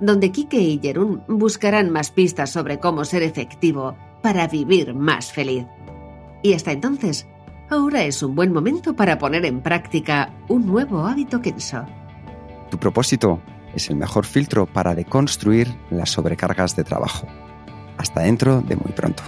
donde 0.00 0.32
Kike 0.32 0.60
y 0.60 0.80
Jerún 0.80 1.22
buscarán 1.28 1.90
más 1.90 2.10
pistas 2.10 2.50
sobre 2.50 2.78
cómo 2.78 3.04
ser 3.04 3.22
efectivo 3.22 3.96
para 4.22 4.46
vivir 4.48 4.94
más 4.94 5.32
feliz. 5.32 5.66
Y 6.42 6.54
hasta 6.54 6.72
entonces, 6.72 7.26
ahora 7.68 8.02
es 8.02 8.22
un 8.22 8.34
buen 8.34 8.52
momento 8.52 8.94
para 8.94 9.18
poner 9.18 9.44
en 9.44 9.60
práctica 9.60 10.32
un 10.48 10.66
nuevo 10.66 11.06
hábito 11.06 11.40
Kenso. 11.40 11.84
Tu 12.70 12.78
propósito 12.78 13.40
es 13.74 13.90
el 13.90 13.96
mejor 13.96 14.26
filtro 14.26 14.66
para 14.66 14.94
deconstruir 14.94 15.68
las 15.90 16.10
sobrecargas 16.10 16.76
de 16.76 16.84
trabajo. 16.84 17.26
Hasta 17.98 18.22
dentro 18.22 18.62
de 18.62 18.76
muy 18.76 18.92
pronto. 18.92 19.22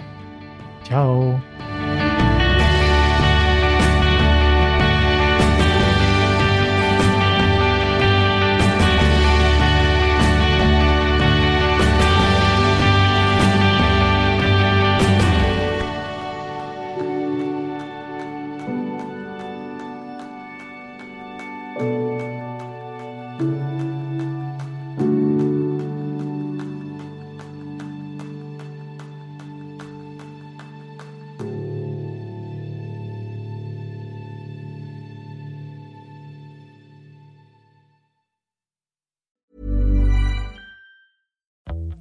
Chao. 0.84 1.40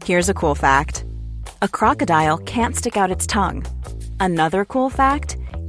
Here's 0.04 0.30
a 0.30 0.34
cool 0.34 0.56
fact 0.56 1.06
a 1.62 1.70
crocodile 1.70 2.38
can't 2.40 2.76
stick 2.76 2.98
out 2.98 3.12
its 3.12 3.26
tongue. 3.26 3.64
Another 4.20 4.66
cool 4.66 4.90
fact 4.90 5.38